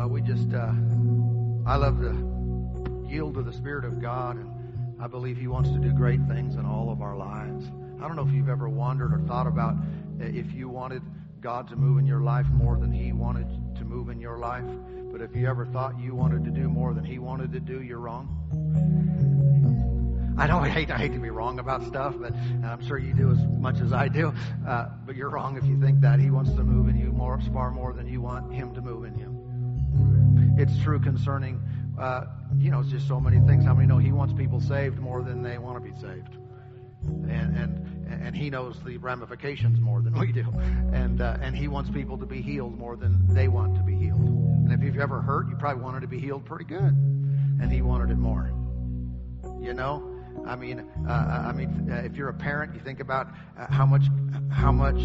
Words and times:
Well, 0.00 0.08
we 0.08 0.22
just, 0.22 0.54
uh, 0.54 0.72
I 1.66 1.76
love 1.76 2.00
to 2.00 3.04
yield 3.06 3.34
to 3.34 3.42
the 3.42 3.52
Spirit 3.52 3.84
of 3.84 4.00
God, 4.00 4.36
and 4.36 4.50
I 4.98 5.06
believe 5.06 5.36
He 5.36 5.46
wants 5.46 5.68
to 5.72 5.78
do 5.78 5.92
great 5.92 6.20
things 6.26 6.54
in 6.54 6.64
all 6.64 6.90
of 6.90 7.02
our 7.02 7.18
lives. 7.18 7.66
I 8.00 8.08
don't 8.08 8.16
know 8.16 8.26
if 8.26 8.32
you've 8.32 8.48
ever 8.48 8.66
wondered 8.66 9.12
or 9.12 9.18
thought 9.28 9.46
about 9.46 9.74
uh, 9.74 10.24
if 10.24 10.54
you 10.54 10.70
wanted 10.70 11.02
God 11.42 11.68
to 11.68 11.76
move 11.76 11.98
in 11.98 12.06
your 12.06 12.22
life 12.22 12.46
more 12.46 12.78
than 12.78 12.90
He 12.90 13.12
wanted 13.12 13.46
to 13.76 13.84
move 13.84 14.08
in 14.08 14.18
your 14.22 14.38
life. 14.38 14.64
But 15.12 15.20
if 15.20 15.36
you 15.36 15.46
ever 15.46 15.66
thought 15.66 16.00
you 16.00 16.14
wanted 16.14 16.46
to 16.46 16.50
do 16.50 16.70
more 16.70 16.94
than 16.94 17.04
He 17.04 17.18
wanted 17.18 17.52
to 17.52 17.60
do, 17.60 17.82
you're 17.82 18.00
wrong. 18.00 18.38
I 20.38 20.46
know 20.46 20.60
I 20.60 20.70
hate 20.70 20.90
I 20.90 20.96
hate 20.96 21.12
to 21.12 21.18
be 21.18 21.28
wrong 21.28 21.58
about 21.58 21.84
stuff, 21.84 22.14
but 22.18 22.32
I'm 22.64 22.82
sure 22.86 22.96
you 22.96 23.12
do 23.12 23.32
as 23.32 23.38
much 23.58 23.82
as 23.82 23.92
I 23.92 24.08
do. 24.08 24.32
Uh, 24.66 24.86
but 25.04 25.14
you're 25.14 25.28
wrong 25.28 25.58
if 25.58 25.64
you 25.66 25.78
think 25.78 26.00
that 26.00 26.20
He 26.20 26.30
wants 26.30 26.52
to 26.52 26.64
move 26.64 26.88
in 26.88 26.98
you 26.98 27.12
more, 27.12 27.38
far 27.52 27.70
more 27.70 27.92
than 27.92 28.08
you 28.08 28.22
want 28.22 28.50
Him 28.50 28.74
to 28.76 28.80
move 28.80 29.04
in 29.04 29.18
you. 29.18 29.29
It's 30.58 30.76
true 30.82 31.00
concerning, 31.00 31.60
uh, 31.98 32.26
you 32.58 32.70
know, 32.70 32.82
just 32.82 33.08
so 33.08 33.20
many 33.20 33.38
things. 33.46 33.64
How 33.64 33.74
many 33.74 33.86
know 33.86 33.98
He 33.98 34.12
wants 34.12 34.34
people 34.34 34.60
saved 34.60 34.98
more 34.98 35.22
than 35.22 35.42
they 35.42 35.58
want 35.58 35.82
to 35.82 35.90
be 35.90 35.98
saved? 36.00 36.36
And 37.28 37.56
and 37.56 38.06
and 38.10 38.36
He 38.36 38.50
knows 38.50 38.78
the 38.84 38.98
ramifications 38.98 39.80
more 39.80 40.02
than 40.02 40.18
we 40.18 40.32
do, 40.32 40.46
and 40.92 41.20
uh, 41.20 41.38
and 41.40 41.56
He 41.56 41.68
wants 41.68 41.90
people 41.90 42.18
to 42.18 42.26
be 42.26 42.42
healed 42.42 42.76
more 42.76 42.96
than 42.96 43.26
they 43.32 43.48
want 43.48 43.76
to 43.76 43.82
be 43.82 43.96
healed. 43.96 44.20
And 44.20 44.72
if 44.72 44.82
you've 44.82 44.98
ever 44.98 45.20
hurt, 45.22 45.48
you 45.48 45.56
probably 45.56 45.82
wanted 45.82 46.00
to 46.00 46.08
be 46.08 46.18
healed 46.18 46.44
pretty 46.44 46.64
good, 46.64 46.94
and 47.60 47.72
He 47.72 47.80
wanted 47.82 48.10
it 48.10 48.18
more. 48.18 48.52
You 49.60 49.74
know, 49.74 50.20
I 50.46 50.56
mean, 50.56 50.80
uh, 51.08 51.44
I 51.48 51.52
mean, 51.52 51.90
uh, 51.90 51.96
if 51.96 52.16
you're 52.16 52.28
a 52.28 52.34
parent, 52.34 52.74
you 52.74 52.80
think 52.80 53.00
about 53.00 53.28
uh, 53.58 53.66
how 53.70 53.86
much, 53.86 54.04
how 54.50 54.72
much, 54.72 55.00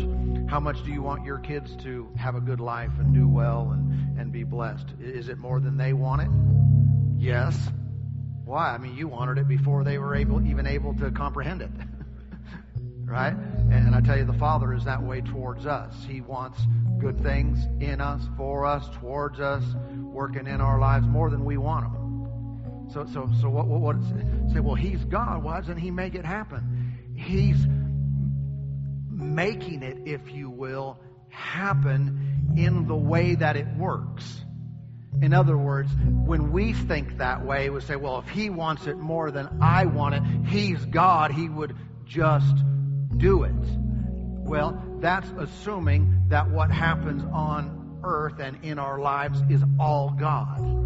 how 0.50 0.60
much 0.60 0.84
do 0.84 0.92
you 0.92 1.02
want 1.02 1.26
your 1.26 1.40
kids 1.40 1.76
to 1.84 2.10
have 2.16 2.36
a 2.36 2.42
good 2.42 2.60
life 2.60 2.92
and 3.00 3.14
do 3.14 3.28
well 3.28 3.72
and 3.72 4.05
and 4.18 4.32
be 4.32 4.44
blessed? 4.44 4.88
Is 5.00 5.30
it 5.30 5.38
more 5.38 5.60
than 5.60 5.78
they 5.78 5.94
want 5.94 6.22
it? 6.22 6.30
Yes. 7.18 7.58
Why? 8.46 8.70
I 8.74 8.78
mean, 8.78 8.96
you 8.96 9.08
wanted 9.08 9.38
it 9.38 9.48
before 9.48 9.84
they 9.84 9.98
were 9.98 10.16
able, 10.16 10.46
even 10.46 10.68
able 10.68 10.94
to 10.96 11.12
comprehend 11.12 11.62
it, 11.62 11.72
right? 13.06 13.34
And 13.34 13.96
I 13.96 14.02
tell 14.02 14.18
you, 14.18 14.26
the 14.26 14.34
Father 14.34 14.74
is 14.74 14.84
that 14.86 15.02
way 15.02 15.22
towards 15.22 15.66
us. 15.66 15.94
He 16.08 16.22
wants 16.22 16.60
good 17.00 17.22
things 17.22 17.66
in 17.82 18.02
us, 18.02 18.22
for 18.38 18.66
us, 18.66 18.88
towards 19.00 19.40
us, 19.40 19.64
working 19.96 20.48
in 20.48 20.62
our 20.62 20.80
lives 20.80 21.08
more 21.08 21.30
than 21.30 21.44
we 21.44 21.58
want 21.58 21.92
them. 21.92 22.90
So, 22.94 23.06
so, 23.12 23.30
so 23.42 23.50
what, 23.50 23.68
what, 23.68 23.82
what 23.82 23.96
say, 24.54 24.60
well, 24.60 24.76
he's 24.76 25.04
God. 25.06 25.44
Why 25.44 25.60
doesn't 25.60 25.78
he 25.78 25.92
make 25.92 26.16
it 26.16 26.24
happen? 26.24 26.94
He's 27.16 27.58
making 29.10 29.82
it, 29.82 29.98
if 30.06 30.32
you 30.32 30.50
will, 30.50 31.00
happen 31.30 32.25
in 32.56 32.88
the 32.88 32.96
way 32.96 33.36
that 33.36 33.56
it 33.56 33.68
works. 33.78 34.44
In 35.22 35.34
other 35.34 35.58
words, 35.58 35.90
when 36.26 36.52
we 36.52 36.74
think 36.74 37.18
that 37.18 37.46
way, 37.46 37.70
we 37.70 37.80
say, 37.82 37.96
well, 37.96 38.20
if 38.20 38.28
he 38.30 38.50
wants 38.50 38.86
it 38.86 38.98
more 38.98 39.32
than 39.32 39.60
I 39.62 39.86
want 39.86 40.16
it, 40.16 40.24
he's 40.48 40.84
God, 40.86 41.32
he 41.32 41.48
would 41.48 41.76
just 42.06 42.56
do 43.18 43.44
it. 43.44 43.54
Well, 43.54 44.82
that's 45.00 45.30
assuming 45.38 46.26
that 46.28 46.50
what 46.50 46.70
happens 46.70 47.24
on 47.32 48.00
earth 48.04 48.40
and 48.40 48.64
in 48.64 48.78
our 48.78 49.00
lives 49.00 49.42
is 49.50 49.64
all 49.80 50.10
God 50.12 50.86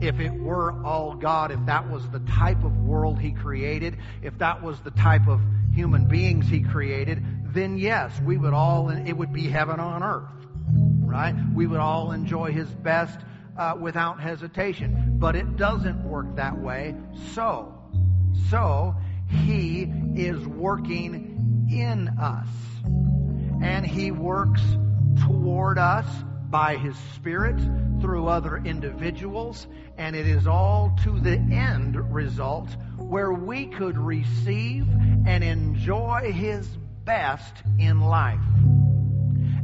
if 0.00 0.18
it 0.18 0.32
were 0.32 0.72
all 0.84 1.14
God, 1.14 1.50
if 1.50 1.64
that 1.66 1.90
was 1.90 2.08
the 2.08 2.20
type 2.20 2.64
of 2.64 2.76
world 2.78 3.20
He 3.20 3.32
created, 3.32 3.98
if 4.22 4.38
that 4.38 4.62
was 4.62 4.80
the 4.80 4.90
type 4.90 5.28
of 5.28 5.40
human 5.72 6.06
beings 6.06 6.48
He 6.48 6.62
created, 6.62 7.22
then 7.52 7.78
yes, 7.78 8.18
we 8.20 8.36
would 8.36 8.54
all, 8.54 8.88
it 8.88 9.12
would 9.12 9.32
be 9.32 9.48
heaven 9.48 9.78
on 9.78 10.02
earth, 10.02 10.39
right? 11.10 11.34
We 11.54 11.66
would 11.66 11.80
all 11.80 12.12
enjoy 12.12 12.52
His 12.52 12.68
best 12.68 13.18
uh, 13.58 13.76
without 13.78 14.20
hesitation. 14.20 15.16
But 15.18 15.36
it 15.36 15.56
doesn't 15.56 16.04
work 16.04 16.36
that 16.36 16.58
way. 16.58 16.94
So, 17.34 17.74
so, 18.48 18.94
He 19.28 19.82
is 20.14 20.46
working 20.46 21.68
in 21.70 22.08
us. 22.18 22.48
And 23.62 23.84
He 23.84 24.10
works 24.10 24.62
toward 25.26 25.78
us 25.78 26.06
by 26.48 26.76
His 26.76 26.96
Spirit 27.14 27.60
through 28.00 28.26
other 28.28 28.56
individuals, 28.56 29.66
and 29.98 30.16
it 30.16 30.26
is 30.26 30.46
all 30.46 30.96
to 31.04 31.20
the 31.20 31.36
end 31.36 31.96
result 32.12 32.68
where 32.96 33.32
we 33.32 33.66
could 33.66 33.98
receive 33.98 34.88
and 35.26 35.44
enjoy 35.44 36.32
His 36.32 36.66
best 37.04 37.54
in 37.78 38.00
life. 38.00 38.40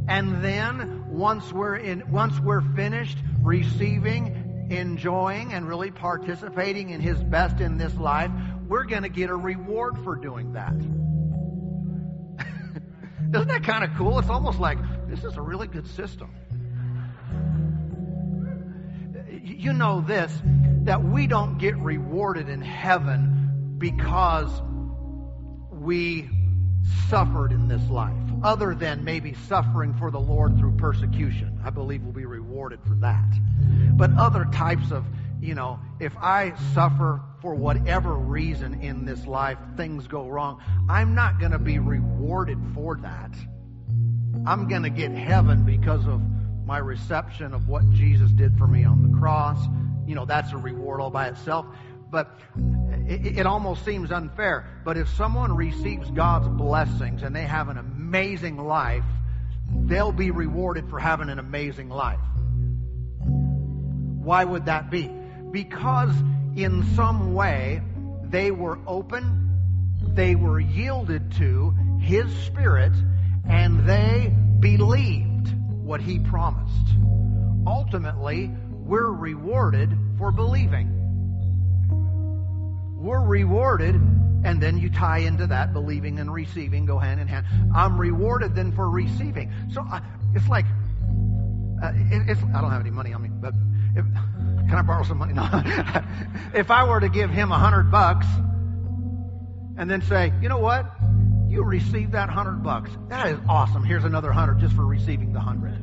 And 0.07 0.43
then 0.43 0.96
once 1.17 1.51
we're 1.51 1.75
in, 1.75 2.09
once 2.11 2.39
we're 2.39 2.61
finished 2.75 3.17
receiving, 3.41 4.67
enjoying, 4.69 5.53
and 5.53 5.67
really 5.67 5.91
participating 5.91 6.91
in 6.91 7.01
His 7.01 7.21
best 7.23 7.59
in 7.59 7.77
this 7.77 7.95
life, 7.95 8.31
we're 8.67 8.85
going 8.85 9.03
to 9.03 9.09
get 9.09 9.29
a 9.29 9.35
reward 9.35 9.97
for 10.03 10.15
doing 10.15 10.53
that. 10.53 10.73
Isn't 13.33 13.47
that 13.47 13.63
kind 13.63 13.83
of 13.83 13.89
cool? 13.97 14.19
It's 14.19 14.29
almost 14.29 14.59
like 14.59 14.77
this 15.07 15.23
is 15.23 15.37
a 15.37 15.41
really 15.41 15.67
good 15.67 15.87
system. 15.87 16.33
you 19.57 19.73
know 19.73 20.01
this, 20.01 20.31
that 20.83 21.03
we 21.03 21.27
don't 21.27 21.57
get 21.57 21.75
rewarded 21.77 22.49
in 22.49 22.61
heaven 22.61 23.75
because 23.77 24.49
we 25.71 26.29
suffered 27.09 27.51
in 27.51 27.67
this 27.67 27.81
life, 27.89 28.26
other 28.43 28.75
than 28.75 29.03
maybe 29.03 29.33
suffering 29.47 29.93
for 29.93 30.11
the 30.11 30.19
Lord 30.19 30.57
through 30.57 30.77
persecution. 30.77 31.59
I 31.63 31.69
believe 31.69 32.03
we'll 32.03 32.13
be 32.13 32.25
rewarded 32.25 32.79
for 32.87 32.95
that. 32.95 33.25
But 33.97 34.11
other 34.17 34.45
types 34.45 34.91
of, 34.91 35.05
you 35.41 35.55
know, 35.55 35.79
if 35.99 36.15
I 36.17 36.53
suffer 36.73 37.21
for 37.41 37.55
whatever 37.55 38.13
reason 38.13 38.81
in 38.81 39.05
this 39.05 39.25
life, 39.25 39.57
things 39.75 40.07
go 40.07 40.27
wrong, 40.27 40.61
I'm 40.89 41.15
not 41.15 41.39
going 41.39 41.51
to 41.51 41.59
be 41.59 41.79
rewarded 41.79 42.59
for 42.73 42.95
that. 42.97 43.31
I'm 44.45 44.67
going 44.67 44.83
to 44.83 44.89
get 44.89 45.11
heaven 45.11 45.63
because 45.63 46.05
of 46.07 46.21
my 46.65 46.77
reception 46.77 47.53
of 47.53 47.67
what 47.67 47.89
Jesus 47.91 48.31
did 48.31 48.57
for 48.57 48.67
me 48.67 48.83
on 48.83 49.09
the 49.09 49.17
cross. 49.17 49.57
You 50.05 50.15
know, 50.15 50.25
that's 50.25 50.51
a 50.51 50.57
reward 50.57 51.01
all 51.01 51.09
by 51.09 51.27
itself. 51.27 51.65
But 52.09 52.39
it, 53.07 53.37
it, 53.39 53.45
almost 53.45 53.85
seems 53.85 54.11
unfair. 54.11 54.65
But 54.83 54.97
if 54.97 55.07
someone 55.09 55.55
receives 55.55 56.09
God's 56.11 56.47
blessings 56.47 57.23
and 57.23 57.35
they 57.35 57.43
have 57.43 57.69
an 57.69 57.77
amazing 57.77 58.57
life, 58.57 59.05
they'll 59.71 60.11
be 60.11 60.31
rewarded 60.31 60.89
for 60.89 60.99
having 60.99 61.29
an 61.29 61.39
amazing 61.39 61.89
life. 61.89 62.19
Why 63.21 64.43
would 64.43 64.65
that 64.65 64.89
be? 64.89 65.09
Because 65.51 66.13
in 66.55 66.83
some 66.95 67.33
way 67.33 67.81
they 68.23 68.51
were 68.51 68.77
open, 68.85 69.47
they 70.13 70.35
were 70.35 70.59
yielded 70.59 71.31
to 71.33 71.73
His 72.01 72.29
Spirit, 72.39 72.91
and 73.47 73.87
they 73.87 74.35
believed 74.59 75.53
what 75.87 76.01
he 76.01 76.19
promised. 76.19 76.89
Ultimately, 77.65 78.51
we're 78.69 79.11
rewarded 79.11 79.97
for 80.17 80.31
believing. 80.31 80.96
We're 82.97 83.23
rewarded, 83.23 83.95
and 83.95 84.61
then 84.61 84.77
you 84.79 84.89
tie 84.89 85.19
into 85.19 85.47
that 85.47 85.71
believing 85.71 86.19
and 86.19 86.33
receiving 86.33 86.85
go 86.85 86.97
hand 86.97 87.19
in 87.19 87.27
hand. 87.27 87.45
I'm 87.75 87.99
rewarded 87.99 88.55
then 88.55 88.71
for 88.71 88.89
receiving. 88.89 89.53
So 89.71 89.85
uh, 89.91 89.99
it's 90.33 90.47
like, 90.47 90.65
uh, 91.83 91.87
I 91.87 92.61
don't 92.61 92.71
have 92.71 92.81
any 92.81 92.89
money 92.89 93.13
on 93.13 93.21
me, 93.21 93.29
but 93.31 93.53
if, 93.95 94.03
can 94.67 94.73
I 94.73 94.81
borrow 94.81 95.03
some 95.03 95.19
money? 95.19 95.33
No. 95.37 95.47
if 96.55 96.71
I 96.71 96.83
were 96.83 96.99
to 96.99 97.09
give 97.09 97.29
him 97.29 97.51
a 97.51 97.57
hundred 97.59 97.91
bucks 97.91 98.25
and 99.77 99.89
then 99.89 100.01
say, 100.01 100.33
you 100.41 100.49
know 100.49 100.57
what? 100.57 100.91
You 101.47 101.63
received 101.63 102.13
that 102.13 102.29
hundred 102.29 102.63
bucks. 102.63 102.89
That 103.09 103.27
is 103.27 103.39
awesome. 103.47 103.83
Here's 103.83 104.03
another 104.03 104.31
hundred 104.31 104.59
just 104.59 104.75
for 104.75 104.85
receiving 104.85 105.33
the 105.33 105.39
hundred. 105.39 105.77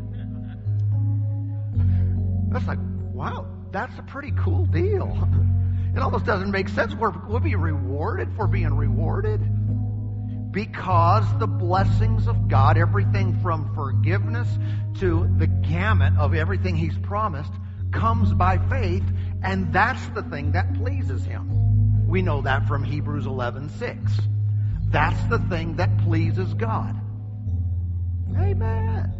That's 2.53 2.66
like, 2.66 2.78
wow, 3.12 3.47
that's 3.71 3.97
a 3.98 4.03
pretty 4.03 4.33
cool 4.33 4.66
deal. 4.66 5.28
It 5.94 6.02
almost 6.02 6.24
doesn't 6.24 6.50
make 6.50 6.68
sense. 6.68 6.94
We're, 6.94 7.12
we'll 7.28 7.41
be 7.41 7.54
rewarded 7.54 8.34
for 8.36 8.46
being 8.46 8.74
rewarded 8.74 9.41
because 10.50 11.24
the 11.38 11.46
blessings 11.46 12.26
of 12.26 12.48
God, 12.48 12.78
everything 12.78 13.38
from 13.41 13.74
forgiveness 13.74 14.48
to 15.00 15.28
the 15.38 15.46
gamut 15.46 16.16
of 16.18 16.34
everything 16.34 16.76
He's 16.76 16.96
promised, 16.98 17.52
comes 17.92 18.32
by 18.32 18.58
faith, 18.68 19.04
and 19.42 19.72
that's 19.72 20.04
the 20.08 20.22
thing 20.22 20.52
that 20.52 20.74
pleases 20.74 21.24
Him. 21.24 22.08
We 22.08 22.22
know 22.22 22.42
that 22.42 22.66
from 22.66 22.84
Hebrews 22.84 23.26
11 23.26 23.70
6. 23.78 24.12
That's 24.86 25.28
the 25.28 25.38
thing 25.38 25.76
that 25.76 25.98
pleases 25.98 26.54
God. 26.54 26.96
Amen. 28.36 29.12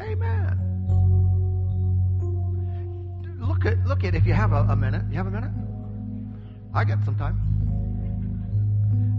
Amen. 0.00 0.67
Look 3.48 3.66
at 3.66 3.84
look 3.86 4.04
at 4.04 4.14
if 4.14 4.26
you 4.26 4.34
have 4.34 4.52
a, 4.52 4.66
a 4.68 4.76
minute. 4.76 5.02
You 5.10 5.16
have 5.16 5.26
a 5.26 5.30
minute? 5.30 5.50
I 6.74 6.84
got 6.84 7.04
some 7.04 7.16
time. 7.16 7.36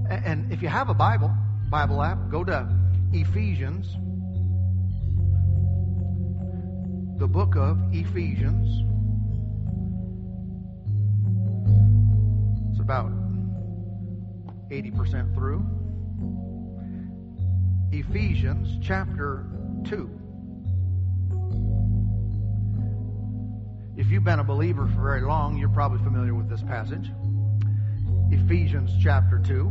And, 0.10 0.26
and 0.26 0.54
if 0.54 0.62
you 0.62 0.70
have 0.70 0.90
a 0.90 0.94
Bible, 0.94 1.34
Bible 1.70 2.02
app, 2.02 2.30
go 2.30 2.46
to 2.46 2.70
Ephesians 3.12 3.98
the 7.20 7.28
book 7.28 7.58
of 7.58 7.78
Ephesians. 7.92 8.86
It's 12.72 12.80
about 12.80 13.12
80% 14.70 15.36
through. 15.36 15.66
Ephesians 17.92 18.80
chapter 18.82 19.48
2. 19.84 20.29
If 24.00 24.10
you've 24.12 24.24
been 24.24 24.40
a 24.40 24.46
believer 24.46 24.88
for 24.96 25.02
very 25.02 25.24
long, 25.24 25.58
you're 25.58 25.68
probably 25.68 26.02
familiar 26.02 26.34
with 26.34 26.50
this 26.50 26.62
passage. 26.62 27.12
Ephesians 28.32 28.92
chapter 29.04 29.40
2. 29.46 29.70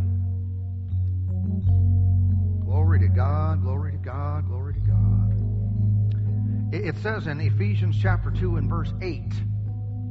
Glory 2.63 3.01
to 3.01 3.09
God, 3.09 3.63
glory 3.63 3.93
to 3.93 3.97
God, 3.97 4.47
glory 4.47 4.75
to 4.75 4.81
God. 4.81 6.75
It 6.75 6.95
says 6.99 7.27
in 7.27 7.41
Ephesians 7.41 7.97
chapter 8.03 8.31
2 8.31 8.57
and 8.57 8.69
verse 8.69 8.93
8. 9.01 9.33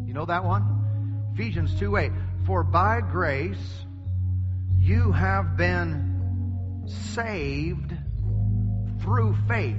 You 0.08 0.14
know 0.16 0.26
that 0.26 0.44
one? 0.44 1.30
Ephesians 1.36 1.80
2 1.80 1.98
8. 1.98 2.12
For 2.48 2.64
by 2.64 3.02
grace 3.02 3.86
you 4.80 5.12
have 5.12 5.58
been 5.58 6.88
saved 7.14 7.96
through 9.00 9.38
faith. 9.48 9.78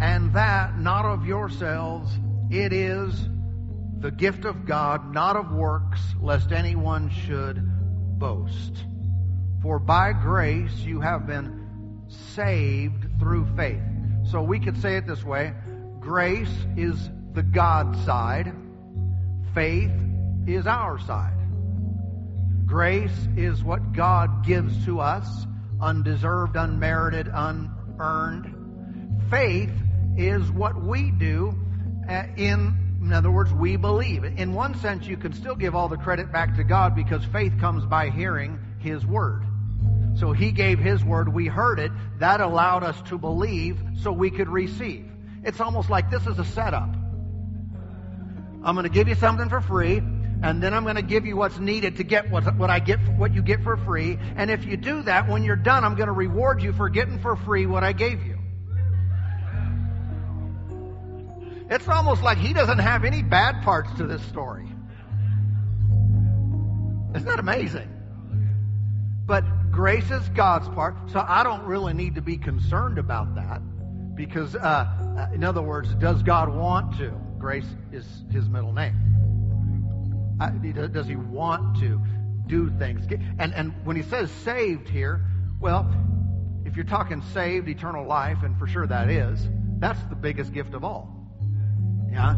And 0.00 0.32
that 0.34 0.78
not 0.78 1.06
of 1.06 1.26
yourselves, 1.26 2.16
it 2.50 2.72
is 2.72 3.28
the 3.98 4.10
gift 4.10 4.44
of 4.44 4.66
God, 4.66 5.12
not 5.12 5.36
of 5.36 5.50
works, 5.52 6.00
lest 6.20 6.52
anyone 6.52 7.10
should 7.10 7.60
boast. 8.18 8.84
For 9.62 9.78
by 9.78 10.12
grace 10.12 10.74
you 10.80 11.00
have 11.00 11.26
been 11.26 12.04
saved 12.08 13.18
through 13.18 13.46
faith. 13.56 13.82
So 14.30 14.42
we 14.42 14.60
could 14.60 14.80
say 14.80 14.96
it 14.96 15.06
this 15.06 15.24
way 15.24 15.54
grace 16.00 16.54
is 16.76 17.10
the 17.32 17.42
God 17.42 17.96
side, 18.04 18.54
faith 19.54 19.90
is 20.46 20.66
our 20.66 20.98
side. 21.00 21.32
Grace 22.64 23.28
is 23.36 23.62
what 23.62 23.92
God 23.92 24.44
gives 24.44 24.84
to 24.84 25.00
us, 25.00 25.46
undeserved, 25.80 26.56
unmerited, 26.56 27.28
unearned. 27.32 28.52
Faith 29.30 29.72
is 30.16 30.50
what 30.50 30.80
we 30.80 31.10
do 31.10 31.58
Uh, 32.08 32.24
in 32.36 32.86
in 33.06 33.12
other 33.12 33.30
words, 33.30 33.52
we 33.52 33.76
believe. 33.76 34.24
In 34.24 34.52
one 34.52 34.74
sense, 34.80 35.06
you 35.06 35.16
can 35.16 35.32
still 35.32 35.54
give 35.54 35.76
all 35.76 35.88
the 35.88 35.96
credit 35.96 36.32
back 36.32 36.56
to 36.56 36.64
God 36.64 36.96
because 36.96 37.24
faith 37.26 37.52
comes 37.60 37.84
by 37.86 38.10
hearing 38.10 38.58
His 38.80 39.06
Word. 39.06 39.44
So 40.16 40.32
He 40.32 40.50
gave 40.50 40.80
His 40.80 41.04
Word, 41.04 41.32
we 41.32 41.46
heard 41.46 41.78
it, 41.78 41.92
that 42.18 42.40
allowed 42.40 42.82
us 42.82 43.00
to 43.02 43.16
believe 43.16 43.78
so 44.02 44.10
we 44.10 44.30
could 44.30 44.48
receive. 44.48 45.08
It's 45.44 45.60
almost 45.60 45.88
like 45.88 46.10
this 46.10 46.26
is 46.26 46.38
a 46.40 46.44
setup. 46.44 46.88
I'm 48.64 48.74
going 48.74 48.82
to 48.82 48.90
give 48.92 49.06
you 49.06 49.14
something 49.14 49.48
for 49.48 49.60
free, 49.60 49.98
and 49.98 50.60
then 50.60 50.74
I'm 50.74 50.82
going 50.82 50.96
to 50.96 51.02
give 51.02 51.26
you 51.26 51.36
what's 51.36 51.58
needed 51.60 51.98
to 51.98 52.02
get 52.02 52.28
what, 52.30 52.56
what 52.56 52.70
I 52.70 52.80
get, 52.80 52.98
what 53.16 53.34
you 53.34 53.42
get 53.42 53.62
for 53.62 53.76
free. 53.76 54.18
And 54.34 54.50
if 54.50 54.64
you 54.64 54.76
do 54.76 55.02
that, 55.02 55.28
when 55.28 55.44
you're 55.44 55.54
done, 55.54 55.84
I'm 55.84 55.94
going 55.94 56.08
to 56.08 56.12
reward 56.12 56.60
you 56.60 56.72
for 56.72 56.88
getting 56.88 57.20
for 57.20 57.36
free 57.36 57.66
what 57.66 57.84
I 57.84 57.92
gave 57.92 58.26
you. 58.26 58.35
It's 61.68 61.88
almost 61.88 62.22
like 62.22 62.38
he 62.38 62.52
doesn't 62.52 62.78
have 62.78 63.04
any 63.04 63.22
bad 63.22 63.62
parts 63.62 63.90
to 63.98 64.06
this 64.06 64.22
story. 64.26 64.68
Isn't 67.14 67.26
that 67.26 67.40
amazing? 67.40 67.88
But 69.26 69.72
grace 69.72 70.08
is 70.10 70.28
God's 70.30 70.68
part, 70.68 70.94
so 71.10 71.24
I 71.26 71.42
don't 71.42 71.64
really 71.64 71.92
need 71.92 72.14
to 72.14 72.22
be 72.22 72.36
concerned 72.36 72.98
about 72.98 73.34
that. 73.34 73.60
Because, 74.14 74.54
uh, 74.54 74.58
uh 74.58 75.28
in 75.34 75.42
other 75.42 75.62
words, 75.62 75.92
does 75.94 76.22
God 76.22 76.48
want 76.48 76.96
to? 76.98 77.10
Grace 77.38 77.66
is 77.92 78.06
his 78.30 78.48
middle 78.48 78.72
name. 78.72 78.94
Uh, 80.40 80.50
does 80.88 81.06
he 81.06 81.16
want 81.16 81.80
to 81.80 82.00
do 82.46 82.70
things? 82.78 83.06
And, 83.38 83.52
and 83.54 83.74
when 83.84 83.96
he 83.96 84.02
says 84.02 84.30
saved 84.44 84.88
here, 84.88 85.24
well, 85.58 85.90
if 86.64 86.76
you're 86.76 86.84
talking 86.84 87.22
saved, 87.32 87.68
eternal 87.68 88.06
life, 88.06 88.38
and 88.42 88.56
for 88.58 88.66
sure 88.66 88.86
that 88.86 89.10
is, 89.10 89.48
that's 89.78 90.02
the 90.04 90.14
biggest 90.14 90.52
gift 90.52 90.74
of 90.74 90.84
all. 90.84 91.15
Yeah? 92.16 92.34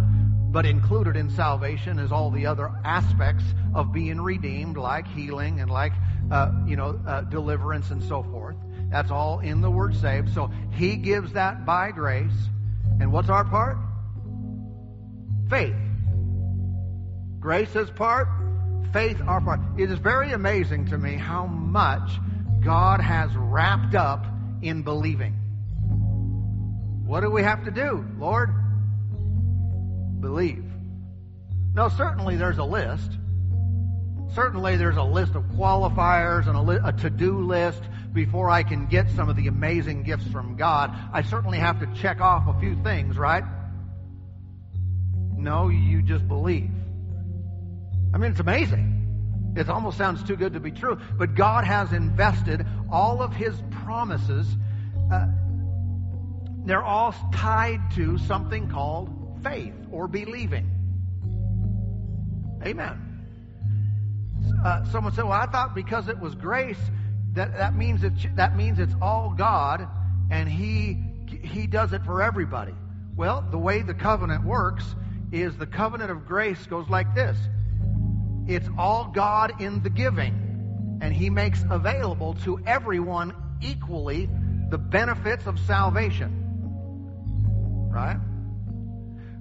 But 0.50 0.66
included 0.66 1.14
in 1.14 1.30
salvation 1.30 2.00
is 2.00 2.10
all 2.10 2.32
the 2.32 2.46
other 2.46 2.72
aspects 2.84 3.44
of 3.76 3.92
being 3.92 4.20
redeemed, 4.20 4.76
like 4.76 5.06
healing 5.06 5.60
and 5.60 5.70
like, 5.70 5.92
uh, 6.32 6.50
you 6.66 6.74
know, 6.74 7.00
uh, 7.06 7.20
deliverance 7.20 7.90
and 7.90 8.02
so 8.02 8.24
forth. 8.24 8.56
That's 8.90 9.12
all 9.12 9.38
in 9.38 9.60
the 9.60 9.70
word 9.70 9.94
saved. 9.94 10.34
So 10.34 10.50
he 10.72 10.96
gives 10.96 11.34
that 11.34 11.64
by 11.64 11.92
grace. 11.92 12.32
And 12.98 13.12
what's 13.12 13.28
our 13.28 13.44
part? 13.44 13.78
Faith. 15.48 15.76
Grace 17.38 17.76
is 17.76 17.88
part, 17.90 18.26
faith 18.92 19.20
our 19.28 19.40
part. 19.40 19.60
It 19.78 19.92
is 19.92 19.98
very 20.00 20.32
amazing 20.32 20.86
to 20.86 20.98
me 20.98 21.14
how 21.14 21.46
much 21.46 22.10
God 22.64 23.00
has 23.00 23.30
wrapped 23.36 23.94
up 23.94 24.26
in 24.60 24.82
believing. 24.82 25.34
What 27.06 27.20
do 27.20 27.30
we 27.30 27.44
have 27.44 27.64
to 27.64 27.70
do, 27.70 28.04
Lord? 28.18 28.50
Believe. 30.20 30.64
Now, 31.74 31.88
certainly 31.88 32.36
there's 32.36 32.58
a 32.58 32.64
list. 32.64 33.18
Certainly 34.34 34.76
there's 34.76 34.96
a 34.96 35.02
list 35.02 35.34
of 35.34 35.44
qualifiers 35.44 36.46
and 36.46 36.56
a, 36.56 36.60
li- 36.60 36.80
a 36.84 36.92
to-do 36.92 37.40
list 37.40 37.82
before 38.12 38.50
I 38.50 38.62
can 38.62 38.86
get 38.86 39.08
some 39.10 39.28
of 39.28 39.36
the 39.36 39.46
amazing 39.46 40.02
gifts 40.02 40.26
from 40.28 40.56
God. 40.56 40.94
I 41.12 41.22
certainly 41.22 41.58
have 41.58 41.80
to 41.80 42.00
check 42.00 42.20
off 42.20 42.46
a 42.46 42.58
few 42.60 42.76
things, 42.82 43.16
right? 43.16 43.44
No, 45.36 45.68
you 45.68 46.02
just 46.02 46.26
believe. 46.26 46.70
I 48.12 48.18
mean, 48.18 48.32
it's 48.32 48.40
amazing. 48.40 49.54
It 49.56 49.68
almost 49.68 49.98
sounds 49.98 50.22
too 50.22 50.36
good 50.36 50.54
to 50.54 50.60
be 50.60 50.70
true. 50.70 50.98
But 51.16 51.34
God 51.34 51.64
has 51.64 51.92
invested 51.92 52.66
all 52.90 53.22
of 53.22 53.32
His 53.32 53.54
promises. 53.84 54.46
Uh, 55.10 55.26
they're 56.64 56.82
all 56.82 57.14
tied 57.32 57.80
to 57.94 58.18
something 58.18 58.68
called 58.68 59.17
faith 59.42 59.74
or 59.90 60.08
believing. 60.08 60.70
Amen. 62.64 63.04
Uh, 64.64 64.84
someone 64.86 65.12
said, 65.12 65.24
"Well, 65.24 65.32
I 65.32 65.46
thought 65.46 65.74
because 65.74 66.08
it 66.08 66.18
was 66.18 66.34
grace 66.34 66.78
that 67.32 67.56
that 67.56 67.76
means 67.76 68.02
it 68.02 68.12
that 68.36 68.56
means 68.56 68.78
it's 68.78 68.94
all 69.00 69.34
God 69.36 69.86
and 70.30 70.48
He 70.48 70.98
He 71.42 71.66
does 71.66 71.92
it 71.92 72.04
for 72.04 72.22
everybody." 72.22 72.74
Well, 73.16 73.44
the 73.50 73.58
way 73.58 73.82
the 73.82 73.94
covenant 73.94 74.44
works 74.44 74.84
is 75.32 75.56
the 75.56 75.66
covenant 75.66 76.10
of 76.10 76.26
grace 76.26 76.66
goes 76.66 76.88
like 76.88 77.14
this: 77.14 77.36
It's 78.46 78.68
all 78.76 79.10
God 79.14 79.60
in 79.60 79.82
the 79.82 79.90
giving, 79.90 80.98
and 81.00 81.14
He 81.14 81.30
makes 81.30 81.64
available 81.70 82.34
to 82.44 82.58
everyone 82.66 83.34
equally 83.60 84.28
the 84.70 84.78
benefits 84.78 85.46
of 85.46 85.58
salvation. 85.60 86.44
Right? 87.90 88.18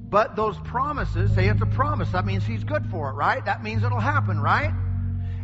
But 0.09 0.35
those 0.35 0.57
promises 0.59 1.33
say 1.35 1.47
it's 1.47 1.61
a 1.61 1.65
promise. 1.65 2.11
That 2.11 2.25
means 2.25 2.45
he's 2.45 2.63
good 2.63 2.85
for 2.89 3.09
it, 3.09 3.13
right? 3.13 3.43
That 3.43 3.63
means 3.63 3.83
it'll 3.83 3.99
happen, 3.99 4.39
right? 4.39 4.73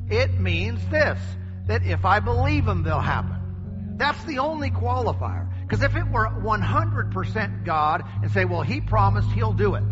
It 0.10 0.40
means 0.40 0.86
this 0.90 1.20
that 1.68 1.84
if 1.84 2.06
I 2.06 2.20
believe 2.20 2.66
them, 2.66 2.84
they'll 2.84 3.00
happen. 3.00 3.96
That's 3.98 4.22
the 4.26 4.40
only 4.40 4.70
qualifier. 4.70 5.50
Because 5.62 5.82
if 5.82 5.96
it 5.96 6.08
were 6.10 6.28
100% 6.28 7.66
God 7.66 8.04
and 8.22 8.32
say, 8.32 8.44
well, 8.46 8.62
he 8.62 8.82
promised 8.82 9.30
he'll 9.32 9.54
do 9.54 9.76
it. 9.76 9.84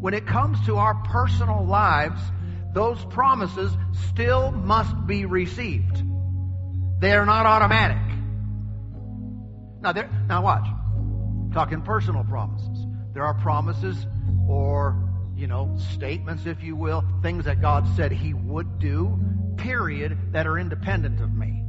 When 0.00 0.14
it 0.14 0.26
comes 0.26 0.64
to 0.66 0.76
our 0.76 0.94
personal 1.04 1.66
lives, 1.66 2.20
those 2.72 3.02
promises 3.06 3.72
still 4.10 4.50
must 4.52 5.06
be 5.06 5.24
received. 5.24 6.02
They 7.00 7.12
are 7.12 7.26
not 7.26 7.46
automatic. 7.46 7.98
Now, 9.80 9.92
now 10.28 10.42
watch. 10.42 10.66
talking 11.52 11.82
personal 11.82 12.24
promises. 12.24 12.73
There 13.14 13.24
are 13.24 13.34
promises 13.34 14.06
or, 14.48 14.96
you 15.36 15.46
know, 15.46 15.76
statements, 15.92 16.46
if 16.46 16.62
you 16.62 16.74
will, 16.76 17.04
things 17.22 17.44
that 17.44 17.60
God 17.60 17.86
said 17.96 18.10
He 18.12 18.34
would 18.34 18.80
do, 18.80 19.18
period, 19.56 20.32
that 20.32 20.46
are 20.46 20.58
independent 20.58 21.20
of 21.20 21.32
me. 21.32 21.64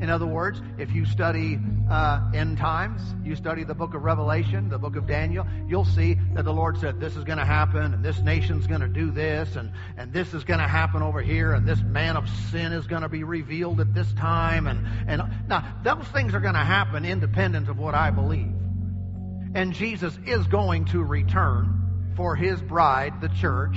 In 0.00 0.10
other 0.10 0.26
words, 0.26 0.60
if 0.78 0.92
you 0.92 1.06
study 1.06 1.58
uh, 1.90 2.30
end 2.34 2.58
times, 2.58 3.00
you 3.24 3.34
study 3.34 3.64
the 3.64 3.74
book 3.74 3.94
of 3.94 4.02
Revelation, 4.02 4.68
the 4.68 4.78
book 4.78 4.94
of 4.96 5.06
Daniel, 5.06 5.46
you'll 5.66 5.86
see 5.86 6.18
that 6.34 6.44
the 6.44 6.52
Lord 6.52 6.78
said 6.78 7.00
this 7.00 7.16
is 7.16 7.24
going 7.24 7.38
to 7.38 7.46
happen, 7.46 7.94
and 7.94 8.04
this 8.04 8.20
nation's 8.20 8.66
going 8.66 8.82
to 8.82 8.88
do 8.88 9.10
this, 9.10 9.56
and, 9.56 9.72
and 9.96 10.12
this 10.12 10.34
is 10.34 10.44
going 10.44 10.60
to 10.60 10.68
happen 10.68 11.02
over 11.02 11.22
here, 11.22 11.54
and 11.54 11.66
this 11.66 11.80
man 11.80 12.16
of 12.16 12.28
sin 12.50 12.72
is 12.72 12.86
going 12.86 13.02
to 13.02 13.08
be 13.08 13.24
revealed 13.24 13.80
at 13.80 13.94
this 13.94 14.12
time. 14.14 14.66
And, 14.66 14.86
and 15.06 15.22
now, 15.48 15.64
those 15.82 16.06
things 16.08 16.34
are 16.34 16.40
going 16.40 16.54
to 16.54 16.60
happen 16.60 17.06
independent 17.06 17.68
of 17.70 17.78
what 17.78 17.94
I 17.94 18.10
believe. 18.10 18.52
And 19.54 19.72
Jesus 19.72 20.18
is 20.26 20.46
going 20.46 20.86
to 20.86 21.02
return 21.02 22.12
for 22.16 22.34
his 22.34 22.60
bride, 22.60 23.20
the 23.20 23.28
church. 23.28 23.76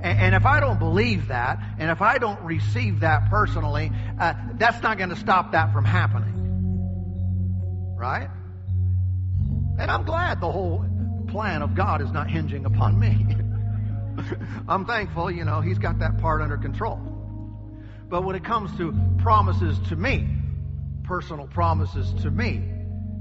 And 0.00 0.34
if 0.34 0.46
I 0.46 0.60
don't 0.60 0.78
believe 0.78 1.28
that, 1.28 1.58
and 1.78 1.90
if 1.90 2.00
I 2.00 2.18
don't 2.18 2.40
receive 2.42 3.00
that 3.00 3.30
personally, 3.30 3.90
uh, 4.20 4.34
that's 4.54 4.80
not 4.82 4.96
going 4.96 5.10
to 5.10 5.16
stop 5.16 5.52
that 5.52 5.72
from 5.72 5.84
happening. 5.84 6.34
Right? 7.96 8.28
And 9.78 9.90
I'm 9.90 10.04
glad 10.04 10.40
the 10.40 10.52
whole 10.52 10.84
plan 11.28 11.62
of 11.62 11.74
God 11.74 12.00
is 12.00 12.12
not 12.12 12.30
hinging 12.30 12.64
upon 12.64 12.98
me. 12.98 13.26
I'm 14.68 14.84
thankful, 14.86 15.30
you 15.30 15.44
know, 15.44 15.60
He's 15.60 15.78
got 15.78 15.98
that 15.98 16.18
part 16.18 16.42
under 16.42 16.56
control. 16.56 17.00
But 18.08 18.24
when 18.24 18.36
it 18.36 18.44
comes 18.44 18.76
to 18.78 18.94
promises 19.18 19.78
to 19.88 19.96
me, 19.96 20.28
personal 21.04 21.46
promises 21.46 22.12
to 22.22 22.30
me, 22.30 22.62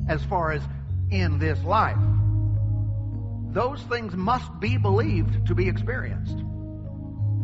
as 0.08 0.24
far 0.26 0.52
as 0.52 0.62
in 1.10 1.40
this 1.40 1.62
life, 1.64 1.98
those 3.54 3.82
things 3.84 4.16
must 4.16 4.60
be 4.60 4.78
believed 4.78 5.48
to 5.48 5.56
be 5.56 5.68
experienced. 5.68 6.38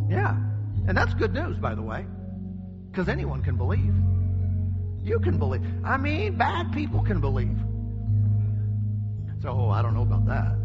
Yeah. 0.09 0.35
And 0.87 0.97
that's 0.97 1.13
good 1.13 1.33
news, 1.33 1.57
by 1.57 1.75
the 1.75 1.81
way, 1.81 2.05
because 2.91 3.07
anyone 3.07 3.41
can 3.41 3.55
believe. 3.55 3.93
You 5.01 5.19
can 5.19 5.37
believe. 5.37 5.61
I 5.83 5.97
mean, 5.97 6.37
bad 6.37 6.71
people 6.73 7.01
can 7.01 7.19
believe. 7.19 7.57
So, 9.41 9.49
oh, 9.49 9.69
I 9.69 9.81
don't 9.81 9.93
know 9.93 10.03
about 10.03 10.25
that. 10.27 10.55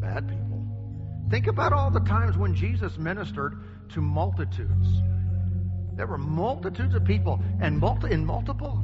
Bad 0.00 0.28
people. 0.28 0.66
Think 1.30 1.46
about 1.46 1.72
all 1.72 1.90
the 1.90 2.00
times 2.00 2.36
when 2.36 2.54
Jesus 2.54 2.96
ministered 2.98 3.58
to 3.90 4.00
multitudes. 4.00 4.88
There 5.94 6.06
were 6.06 6.18
multitudes 6.18 6.94
of 6.94 7.04
people, 7.04 7.40
and 7.60 7.78
multi, 7.78 8.10
in 8.10 8.24
multiple 8.24 8.83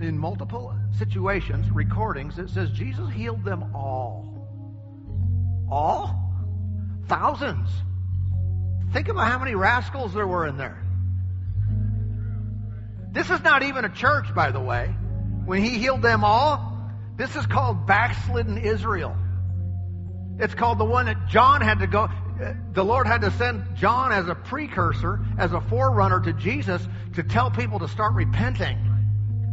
in 0.00 0.18
multiple 0.18 0.74
situations, 0.98 1.70
recordings, 1.70 2.38
it 2.38 2.50
says 2.50 2.70
Jesus 2.70 3.08
healed 3.10 3.44
them 3.44 3.74
all. 3.74 4.30
All? 5.70 6.20
Thousands. 7.06 7.70
Think 8.92 9.08
about 9.08 9.30
how 9.30 9.38
many 9.38 9.54
rascals 9.54 10.14
there 10.14 10.26
were 10.26 10.46
in 10.46 10.56
there. 10.56 10.80
This 13.12 13.30
is 13.30 13.40
not 13.42 13.62
even 13.62 13.84
a 13.84 13.88
church, 13.88 14.34
by 14.34 14.50
the 14.50 14.60
way. 14.60 14.94
When 15.44 15.62
he 15.62 15.78
healed 15.78 16.02
them 16.02 16.24
all, 16.24 16.90
this 17.16 17.36
is 17.36 17.46
called 17.46 17.86
backslidden 17.86 18.58
Israel. 18.58 19.16
It's 20.38 20.54
called 20.54 20.78
the 20.78 20.84
one 20.84 21.06
that 21.06 21.28
John 21.28 21.60
had 21.60 21.78
to 21.78 21.86
go, 21.86 22.08
the 22.72 22.84
Lord 22.84 23.06
had 23.06 23.20
to 23.20 23.30
send 23.32 23.76
John 23.76 24.10
as 24.10 24.28
a 24.28 24.34
precursor, 24.34 25.24
as 25.38 25.52
a 25.52 25.60
forerunner 25.60 26.20
to 26.20 26.32
Jesus 26.32 26.86
to 27.14 27.22
tell 27.22 27.50
people 27.50 27.78
to 27.78 27.88
start 27.88 28.14
repenting. 28.14 28.93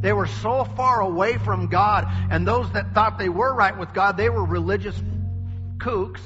They 0.01 0.13
were 0.13 0.27
so 0.27 0.63
far 0.63 1.01
away 1.01 1.37
from 1.37 1.67
God, 1.67 2.07
and 2.29 2.47
those 2.47 2.71
that 2.73 2.93
thought 2.93 3.17
they 3.17 3.29
were 3.29 3.53
right 3.53 3.77
with 3.77 3.93
God, 3.93 4.17
they 4.17 4.29
were 4.29 4.43
religious 4.43 4.99
kooks 5.77 6.21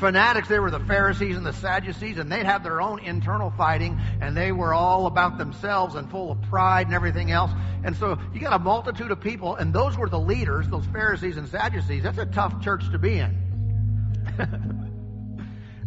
fanatics. 0.00 0.48
They 0.48 0.58
were 0.58 0.70
the 0.70 0.80
Pharisees 0.80 1.36
and 1.36 1.46
the 1.46 1.52
Sadducees, 1.52 2.18
and 2.18 2.32
they'd 2.32 2.46
have 2.46 2.64
their 2.64 2.80
own 2.80 2.98
internal 3.00 3.50
fighting, 3.50 4.00
and 4.20 4.36
they 4.36 4.50
were 4.50 4.74
all 4.74 5.06
about 5.06 5.38
themselves 5.38 5.94
and 5.94 6.10
full 6.10 6.32
of 6.32 6.42
pride 6.42 6.86
and 6.86 6.94
everything 6.94 7.30
else. 7.30 7.52
And 7.84 7.94
so 7.96 8.18
you 8.34 8.40
got 8.40 8.54
a 8.54 8.58
multitude 8.58 9.10
of 9.12 9.20
people, 9.20 9.54
and 9.54 9.72
those 9.72 9.96
were 9.96 10.08
the 10.08 10.18
leaders, 10.18 10.66
those 10.68 10.86
Pharisees 10.86 11.36
and 11.36 11.48
Sadducees. 11.48 12.02
That's 12.02 12.18
a 12.18 12.26
tough 12.26 12.60
church 12.62 12.90
to 12.90 12.98
be 12.98 13.18
in. 13.18 14.86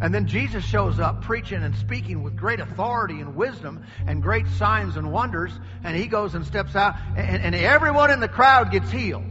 and 0.04 0.14
then 0.14 0.28
Jesus 0.28 0.66
shows 0.66 1.00
up 1.00 1.22
preaching 1.22 1.64
and 1.64 1.74
speaking 1.78 2.24
with 2.24 2.36
great 2.36 2.60
authority 2.60 3.22
and 3.22 3.38
wisdom 3.38 3.86
and 4.06 4.22
great 4.22 4.46
signs 4.50 4.98
and 4.98 5.14
wonders, 5.14 5.58
and 5.82 5.96
he 5.96 6.08
goes 6.08 6.36
and 6.36 6.46
steps 6.46 6.76
out, 6.76 6.96
and, 7.16 7.42
and 7.42 7.56
everyone 7.56 8.12
in 8.12 8.20
the 8.20 8.28
crowd 8.28 8.70
gets 8.70 8.92
healed. 8.92 9.24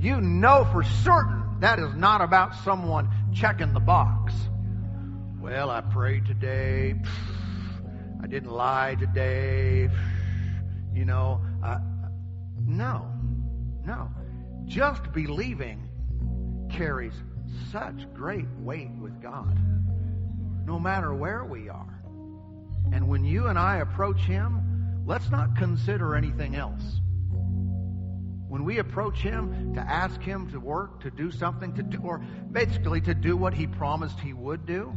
You 0.00 0.20
know 0.20 0.66
for 0.72 0.82
certain 0.82 1.60
that 1.60 1.78
is 1.78 1.94
not 1.94 2.22
about 2.22 2.56
someone 2.64 3.08
checking 3.32 3.72
the 3.72 3.78
box. 3.78 4.34
Well, 5.38 5.70
I 5.70 5.80
prayed 5.80 6.26
today. 6.26 6.96
I 8.20 8.26
didn't 8.26 8.50
lie 8.50 8.96
today. 8.96 9.88
You 10.92 11.04
know, 11.04 11.40
I, 11.62 11.78
no, 12.66 13.08
no. 13.84 14.10
Just 14.64 15.12
believing 15.12 15.88
carries 16.68 17.14
such 17.70 18.12
great 18.12 18.48
weight 18.58 18.90
with 19.00 19.22
God, 19.22 19.56
no 20.66 20.80
matter 20.80 21.14
where 21.14 21.44
we 21.44 21.68
are. 21.68 22.02
And 22.92 23.08
when 23.08 23.24
you 23.24 23.46
and 23.46 23.58
I 23.58 23.76
approach 23.76 24.20
Him, 24.20 25.04
let's 25.06 25.30
not 25.30 25.56
consider 25.56 26.16
anything 26.16 26.56
else. 26.56 27.00
When 28.48 28.64
we 28.64 28.78
approach 28.78 29.18
Him 29.18 29.74
to 29.74 29.80
ask 29.80 30.20
Him 30.20 30.50
to 30.50 30.58
work, 30.58 31.00
to 31.02 31.10
do 31.10 31.30
something, 31.30 31.72
to 31.74 31.82
do, 31.82 31.98
or 31.98 32.18
basically 32.50 33.00
to 33.02 33.14
do 33.14 33.36
what 33.36 33.54
He 33.54 33.66
promised 33.66 34.18
He 34.18 34.32
would 34.32 34.66
do, 34.66 34.92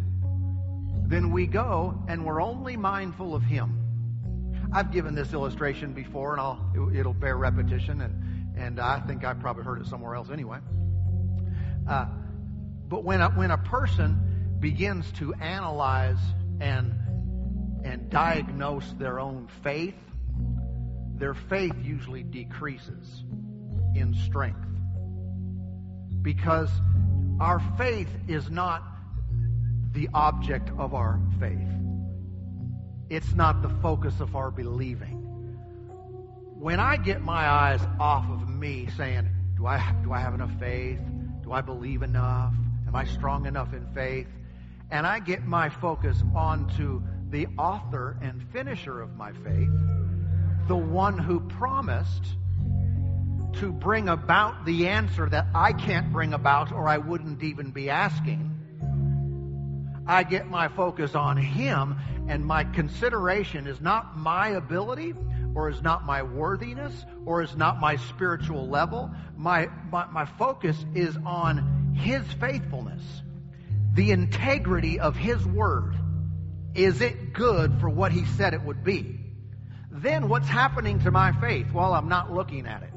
then 1.05 1.31
we 1.31 1.45
go 1.45 2.03
and 2.07 2.25
we're 2.25 2.41
only 2.41 2.75
mindful 2.75 3.35
of 3.35 3.43
Him. 3.43 3.75
I've 4.71 4.91
given 4.91 5.15
this 5.15 5.33
illustration 5.33 5.93
before, 5.93 6.33
and 6.33 6.41
I'll, 6.41 6.91
it'll 6.95 7.13
bear 7.13 7.37
repetition, 7.37 8.01
and, 8.01 8.57
and 8.57 8.79
I 8.79 8.99
think 8.99 9.25
I 9.25 9.33
probably 9.33 9.63
heard 9.63 9.81
it 9.81 9.87
somewhere 9.87 10.15
else 10.15 10.29
anyway. 10.29 10.59
Uh, 11.87 12.05
but 12.87 13.03
when 13.03 13.21
a, 13.21 13.29
when 13.29 13.49
a 13.49 13.57
person 13.57 14.28
begins 14.59 15.09
to 15.13 15.33
analyze 15.35 16.19
and 16.59 16.93
and 17.83 18.09
diagnose 18.09 18.91
their 18.93 19.19
own 19.19 19.47
faith, 19.63 19.95
their 21.15 21.33
faith 21.33 21.73
usually 21.81 22.23
decreases 22.23 23.23
in 23.95 24.13
strength. 24.25 24.67
Because 26.21 26.69
our 27.39 27.59
faith 27.77 28.09
is 28.27 28.49
not 28.49 28.83
the 29.93 30.09
object 30.13 30.69
of 30.77 30.93
our 30.93 31.19
faith. 31.39 31.57
It's 33.09 33.33
not 33.33 33.61
the 33.61 33.69
focus 33.81 34.19
of 34.19 34.35
our 34.35 34.51
believing. 34.51 35.15
When 36.59 36.79
I 36.79 36.97
get 36.97 37.21
my 37.21 37.49
eyes 37.49 37.81
off 37.99 38.29
of 38.29 38.47
me 38.49 38.89
saying, 38.97 39.29
do 39.55 39.65
I, 39.65 39.95
do 40.03 40.11
I 40.11 40.19
have 40.19 40.33
enough 40.33 40.51
faith? 40.59 40.99
Do 41.43 41.53
I 41.53 41.61
believe 41.61 42.03
enough? 42.03 42.53
Am 42.87 42.95
I 42.95 43.05
strong 43.05 43.45
enough 43.45 43.73
in 43.73 43.87
faith? 43.93 44.27
And 44.91 45.05
I 45.05 45.19
get 45.19 45.45
my 45.45 45.69
focus 45.69 46.21
onto 46.35 47.01
the 47.29 47.47
author 47.57 48.17
and 48.21 48.41
finisher 48.51 49.01
of 49.01 49.15
my 49.15 49.31
faith, 49.31 49.69
the 50.67 50.75
one 50.75 51.17
who 51.17 51.41
promised 51.41 52.23
to 53.53 53.71
bring 53.71 54.09
about 54.09 54.65
the 54.65 54.87
answer 54.87 55.27
that 55.29 55.47
I 55.53 55.73
can't 55.73 56.11
bring 56.11 56.33
about 56.33 56.71
or 56.71 56.87
I 56.87 56.97
wouldn't 56.97 57.43
even 57.43 57.71
be 57.71 57.89
asking. 57.89 58.55
I 60.07 60.23
get 60.23 60.47
my 60.47 60.69
focus 60.69 61.13
on 61.13 61.37
Him, 61.37 61.95
and 62.27 62.43
my 62.43 62.63
consideration 62.63 63.67
is 63.67 63.79
not 63.79 64.17
my 64.17 64.49
ability, 64.49 65.13
or 65.53 65.69
is 65.69 65.83
not 65.83 66.03
my 66.03 66.23
worthiness, 66.23 67.05
or 67.25 67.43
is 67.43 67.55
not 67.55 67.79
my 67.79 67.95
spiritual 67.95 68.67
level. 68.67 69.11
My, 69.37 69.69
my, 69.91 70.05
my 70.07 70.25
focus 70.25 70.83
is 70.95 71.15
on 71.25 71.93
His 71.95 72.23
faithfulness, 72.33 73.03
the 73.99 74.11
integrity 74.11 74.97
of 74.97 75.17
His 75.17 75.45
Word. 75.45 75.93
Is 76.73 77.01
it 77.01 77.33
good 77.33 77.81
for 77.81 77.89
what 77.89 78.13
He 78.13 78.23
said 78.23 78.53
it 78.53 78.61
would 78.61 78.81
be? 78.81 79.19
Then 79.91 80.29
what's 80.29 80.47
happening 80.47 80.99
to 80.99 81.11
my 81.11 81.33
faith 81.33 81.73
while 81.73 81.93
I'm 81.93 82.07
not 82.07 82.31
looking 82.31 82.65
at 82.65 82.81
it? 82.81 82.93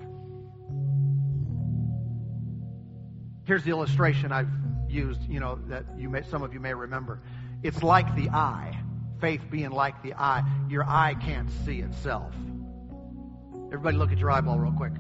Here's 3.47 3.64
the 3.64 3.71
illustration 3.71 4.30
I've 4.30 4.47
used, 4.88 5.28
you 5.28 5.40
know, 5.40 5.59
that 5.66 5.87
you 5.99 6.09
may, 6.09 6.23
some 6.23 6.44
of 6.44 6.54
you 6.54 6.61
may 6.61 6.73
remember. 6.73 7.21
It's 7.64 7.82
like 7.82 8.14
the 8.14 8.30
eye. 8.30 8.78
Faith 9.21 9.42
being 9.50 9.71
like 9.71 10.04
the 10.04 10.14
eye. 10.14 10.44
Your 10.68 10.85
eye 10.85 11.16
can't 11.21 11.50
see 11.64 11.80
itself. 11.80 12.32
Everybody 13.73 13.97
look 13.97 14.12
at 14.12 14.18
your 14.18 14.30
eyeball 14.30 14.61
real 14.61 14.73
quick. 14.73 14.92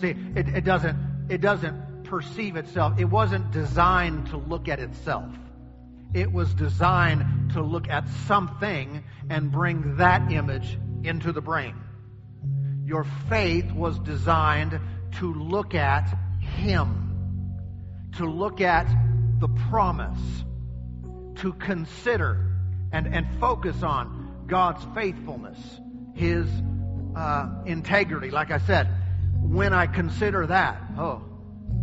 See, 0.00 0.16
it, 0.34 0.48
it 0.48 0.64
doesn't, 0.64 1.28
it 1.28 1.40
doesn't 1.40 1.87
perceive 2.08 2.56
itself. 2.56 2.98
It 2.98 3.04
wasn't 3.04 3.50
designed 3.50 4.28
to 4.28 4.36
look 4.36 4.68
at 4.68 4.80
itself. 4.80 5.30
It 6.14 6.32
was 6.32 6.52
designed 6.54 7.52
to 7.52 7.62
look 7.62 7.88
at 7.88 8.08
something 8.26 9.04
and 9.28 9.52
bring 9.52 9.96
that 9.96 10.32
image 10.32 10.78
into 11.04 11.32
the 11.32 11.42
brain. 11.42 11.74
Your 12.84 13.04
faith 13.28 13.70
was 13.72 13.98
designed 13.98 14.80
to 15.18 15.34
look 15.34 15.74
at 15.74 16.16
Him, 16.40 18.10
to 18.16 18.24
look 18.24 18.62
at 18.62 18.88
the 19.38 19.48
promise, 19.70 20.44
to 21.36 21.52
consider 21.52 22.56
and, 22.90 23.06
and 23.14 23.38
focus 23.38 23.82
on 23.82 24.44
God's 24.46 24.82
faithfulness, 24.94 25.58
His 26.14 26.48
uh, 27.14 27.50
integrity. 27.66 28.30
Like 28.30 28.50
I 28.50 28.58
said, 28.58 28.88
when 29.42 29.74
I 29.74 29.86
consider 29.86 30.46
that, 30.46 30.80
oh, 30.98 31.22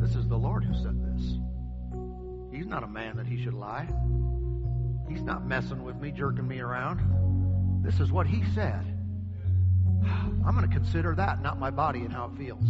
this 0.06 0.16
is 0.16 0.28
the 0.28 0.38
Lord 0.38 0.64
who 0.64 0.74
said 0.76 1.02
this. 1.04 1.40
He's 2.52 2.68
not 2.68 2.84
a 2.84 2.88
man 2.88 3.18
that 3.18 3.26
he 3.26 3.44
should 3.44 3.56
lie. 3.56 3.88
He's 5.10 5.24
not 5.24 5.48
messing 5.48 5.84
with 5.84 5.96
me, 5.96 6.12
jerking 6.12 6.48
me 6.48 6.60
around. 6.60 7.84
This 7.84 8.00
is 8.00 8.12
what 8.12 8.28
he 8.28 8.44
said. 8.54 8.86
I'm 10.06 10.56
going 10.56 10.70
to 10.70 10.74
consider 10.74 11.16
that, 11.16 11.42
not 11.42 11.60
my 11.60 11.72
body 11.72 12.02
and 12.02 12.14
how 12.14 12.26
it 12.26 12.38
feels. 12.38 12.64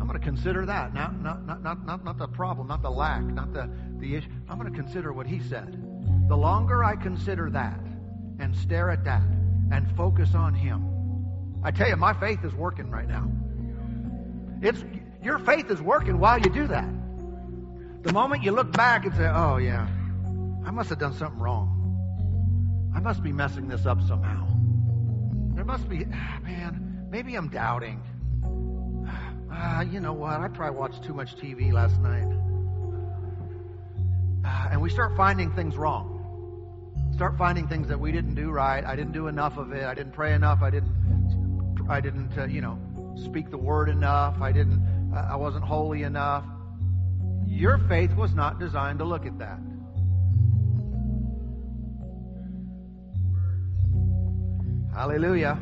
I'm 0.00 0.06
going 0.06 0.18
to 0.18 0.24
consider 0.24 0.64
that, 0.64 0.94
not, 0.94 1.20
not, 1.20 1.44
not, 1.44 1.62
not, 1.62 1.84
not, 1.84 2.02
not 2.02 2.16
the 2.16 2.28
problem, 2.28 2.66
not 2.66 2.80
the 2.80 2.90
lack, 2.90 3.22
not 3.22 3.52
the, 3.52 3.68
the 3.98 4.16
issue. 4.16 4.28
I'm 4.48 4.58
going 4.58 4.72
to 4.72 4.78
consider 4.78 5.12
what 5.12 5.26
he 5.26 5.38
said. 5.38 5.78
The 6.28 6.36
longer 6.36 6.82
I 6.82 6.96
consider 6.96 7.50
that 7.50 7.78
and 8.38 8.56
stare 8.56 8.90
at 8.90 9.04
that 9.04 9.22
and 9.70 9.86
focus 9.98 10.34
on 10.34 10.54
him, 10.54 10.88
I 11.62 11.70
tell 11.72 11.90
you, 11.90 11.96
my 11.96 12.14
faith 12.14 12.42
is 12.42 12.54
working 12.54 12.90
right 12.90 13.06
now. 13.06 13.30
It's, 14.62 14.82
your 15.22 15.38
faith 15.38 15.70
is 15.70 15.80
working 15.80 16.18
while 16.18 16.38
you 16.38 16.50
do 16.50 16.66
that. 16.66 16.88
The 18.02 18.12
moment 18.12 18.42
you 18.42 18.50
look 18.50 18.72
back 18.72 19.04
and 19.04 19.14
say, 19.14 19.26
oh, 19.26 19.56
yeah, 19.56 19.86
I 20.66 20.70
must 20.70 20.90
have 20.90 20.98
done 20.98 21.14
something 21.14 21.38
wrong. 21.38 21.78
I 22.94 23.00
must 23.00 23.22
be 23.22 23.32
messing 23.32 23.68
this 23.68 23.86
up 23.86 24.02
somehow. 24.02 24.48
There 25.54 25.64
must 25.64 25.88
be, 25.88 26.04
ah, 26.12 26.40
man, 26.42 27.06
maybe 27.10 27.34
I'm 27.34 27.48
doubting. 27.48 28.02
Ah, 29.50 29.82
you 29.82 30.00
know 30.00 30.12
what? 30.12 30.40
I 30.40 30.48
probably 30.48 30.78
watched 30.78 31.04
too 31.04 31.14
much 31.14 31.36
TV 31.36 31.72
last 31.72 32.00
night. 32.00 32.26
Ah, 34.44 34.68
and 34.72 34.80
we 34.80 34.90
start 34.90 35.16
finding 35.16 35.52
things 35.52 35.76
wrong. 35.76 36.18
Start 37.14 37.36
finding 37.36 37.68
things 37.68 37.86
that 37.88 38.00
we 38.00 38.10
didn't 38.10 38.34
do 38.34 38.50
right. 38.50 38.84
I 38.84 38.96
didn't 38.96 39.12
do 39.12 39.28
enough 39.28 39.58
of 39.58 39.72
it. 39.72 39.84
I 39.84 39.94
didn't 39.94 40.12
pray 40.12 40.32
enough. 40.32 40.62
I 40.62 40.70
didn't, 40.70 41.86
I 41.88 42.00
didn't, 42.00 42.36
uh, 42.36 42.46
you 42.46 42.60
know, 42.60 42.78
speak 43.22 43.50
the 43.50 43.58
word 43.58 43.88
enough. 43.88 44.40
I 44.40 44.50
didn't, 44.50 44.82
I 45.14 45.36
wasn't 45.36 45.64
holy 45.64 46.02
enough. 46.04 46.44
Your 47.46 47.78
faith 47.88 48.14
was 48.14 48.34
not 48.34 48.58
designed 48.58 48.98
to 49.00 49.04
look 49.04 49.26
at 49.26 49.38
that. 49.38 49.58
Hallelujah. 54.94 55.58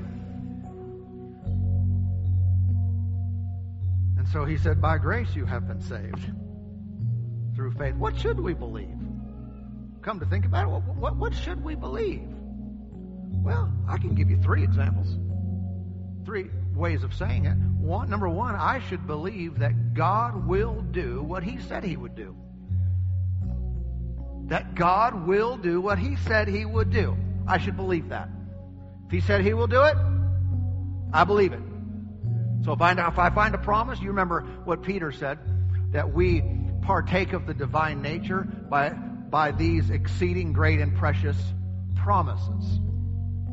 And 4.18 4.28
so 4.32 4.44
he 4.44 4.56
said, 4.56 4.80
By 4.80 4.98
grace 4.98 5.34
you 5.34 5.46
have 5.46 5.66
been 5.66 5.80
saved 5.80 6.32
through 7.54 7.72
faith. 7.72 7.94
What 7.96 8.16
should 8.18 8.38
we 8.38 8.54
believe? 8.54 8.98
Come 10.02 10.20
to 10.20 10.26
think 10.26 10.46
about 10.46 10.64
it, 10.64 10.70
what, 10.70 11.16
what, 11.16 11.34
should 11.34 11.62
we 11.62 11.74
believe? 11.74 12.22
Well, 13.42 13.72
I 13.88 13.98
can 13.98 14.14
give 14.14 14.30
you 14.30 14.40
three 14.40 14.62
examples, 14.62 15.18
three 16.24 16.50
ways 16.74 17.02
of 17.02 17.14
saying 17.14 17.46
it. 17.46 17.56
One, 17.78 18.10
number 18.10 18.28
one, 18.28 18.54
I 18.54 18.80
should 18.88 19.06
believe 19.06 19.58
that 19.58 19.94
God 19.94 20.46
will 20.46 20.82
do 20.82 21.22
what 21.22 21.42
He 21.42 21.58
said 21.60 21.84
He 21.84 21.96
would 21.96 22.14
do. 22.14 22.36
That 24.46 24.74
God 24.74 25.26
will 25.26 25.56
do 25.56 25.80
what 25.80 25.98
He 25.98 26.16
said 26.16 26.48
He 26.48 26.64
would 26.64 26.90
do. 26.90 27.16
I 27.46 27.58
should 27.58 27.76
believe 27.76 28.08
that. 28.10 28.28
If 29.06 29.12
He 29.12 29.20
said 29.20 29.42
He 29.42 29.54
will 29.54 29.66
do 29.66 29.82
it, 29.82 29.96
I 31.12 31.24
believe 31.24 31.52
it. 31.52 31.62
So 32.64 32.72
if 32.72 32.80
I, 32.80 32.92
if 32.92 33.18
I 33.18 33.30
find 33.30 33.54
a 33.54 33.58
promise, 33.58 34.00
you 34.00 34.08
remember 34.08 34.42
what 34.64 34.82
Peter 34.82 35.12
said, 35.12 35.38
that 35.92 36.12
we 36.12 36.42
partake 36.82 37.32
of 37.32 37.46
the 37.46 37.54
divine 37.54 38.02
nature 38.02 38.42
by, 38.68 38.90
by 38.90 39.52
these 39.52 39.90
exceeding 39.90 40.52
great 40.52 40.80
and 40.80 40.96
precious 40.96 41.36
promises. 41.96 42.80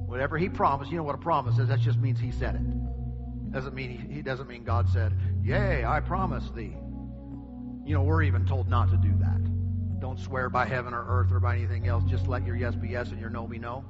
Whatever 0.06 0.38
he 0.38 0.50
promised, 0.50 0.92
you 0.92 0.98
know 0.98 1.04
what 1.04 1.16
a 1.16 1.20
promise 1.20 1.58
is, 1.58 1.68
that 1.70 1.80
just 1.80 2.00
means 2.00 2.20
he 2.20 2.32
said 2.32 2.56
it. 2.56 2.87
Doesn't 3.58 3.74
mean 3.74 4.08
he, 4.12 4.22
doesn't 4.22 4.48
mean 4.48 4.64
God 4.64 4.88
said, 4.88 5.14
Yea, 5.42 5.84
I 5.84 6.00
promise 6.00 6.48
thee. 6.52 6.76
You 7.84 7.96
know, 7.96 8.04
we're 8.04 8.22
even 8.22 8.46
told 8.46 8.70
not 8.70 8.92
to 8.92 8.98
do 8.98 9.12
that. 9.18 10.00
Don't 10.00 10.20
swear 10.20 10.48
by 10.48 10.68
heaven 10.68 10.94
or 10.94 11.04
earth 11.08 11.32
or 11.32 11.40
by 11.40 11.56
anything 11.56 11.88
else. 11.88 12.04
Just 12.08 12.28
let 12.28 12.46
your 12.46 12.56
yes 12.56 12.76
be 12.76 12.90
yes 12.90 13.10
and 13.10 13.20
your 13.20 13.32
no 13.32 13.48
be 13.48 13.58
no. 13.58 13.84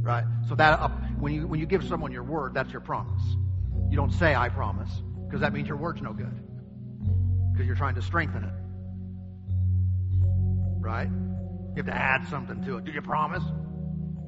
Right? 0.00 0.24
So 0.48 0.54
that 0.54 0.80
uh, 0.80 0.88
when 1.18 1.34
you 1.34 1.46
when 1.46 1.60
you 1.60 1.66
give 1.66 1.84
someone 1.84 2.12
your 2.12 2.22
word, 2.22 2.54
that's 2.54 2.72
your 2.72 2.80
promise. 2.80 3.20
You 3.90 3.96
don't 3.98 4.10
say 4.10 4.34
I 4.34 4.48
promise 4.48 5.02
because 5.26 5.42
that 5.42 5.52
means 5.52 5.68
your 5.68 5.76
word's 5.76 6.00
no 6.00 6.14
good 6.14 6.34
because 7.52 7.66
you're 7.66 7.76
trying 7.76 7.96
to 7.96 8.02
strengthen 8.02 8.44
it. 8.44 8.54
Right? 10.80 11.10
You 11.10 11.74
have 11.76 11.84
to 11.84 11.94
add 11.94 12.26
something 12.28 12.64
to 12.64 12.78
it. 12.78 12.86
Do 12.86 12.92
you 12.92 13.02
promise? 13.02 13.42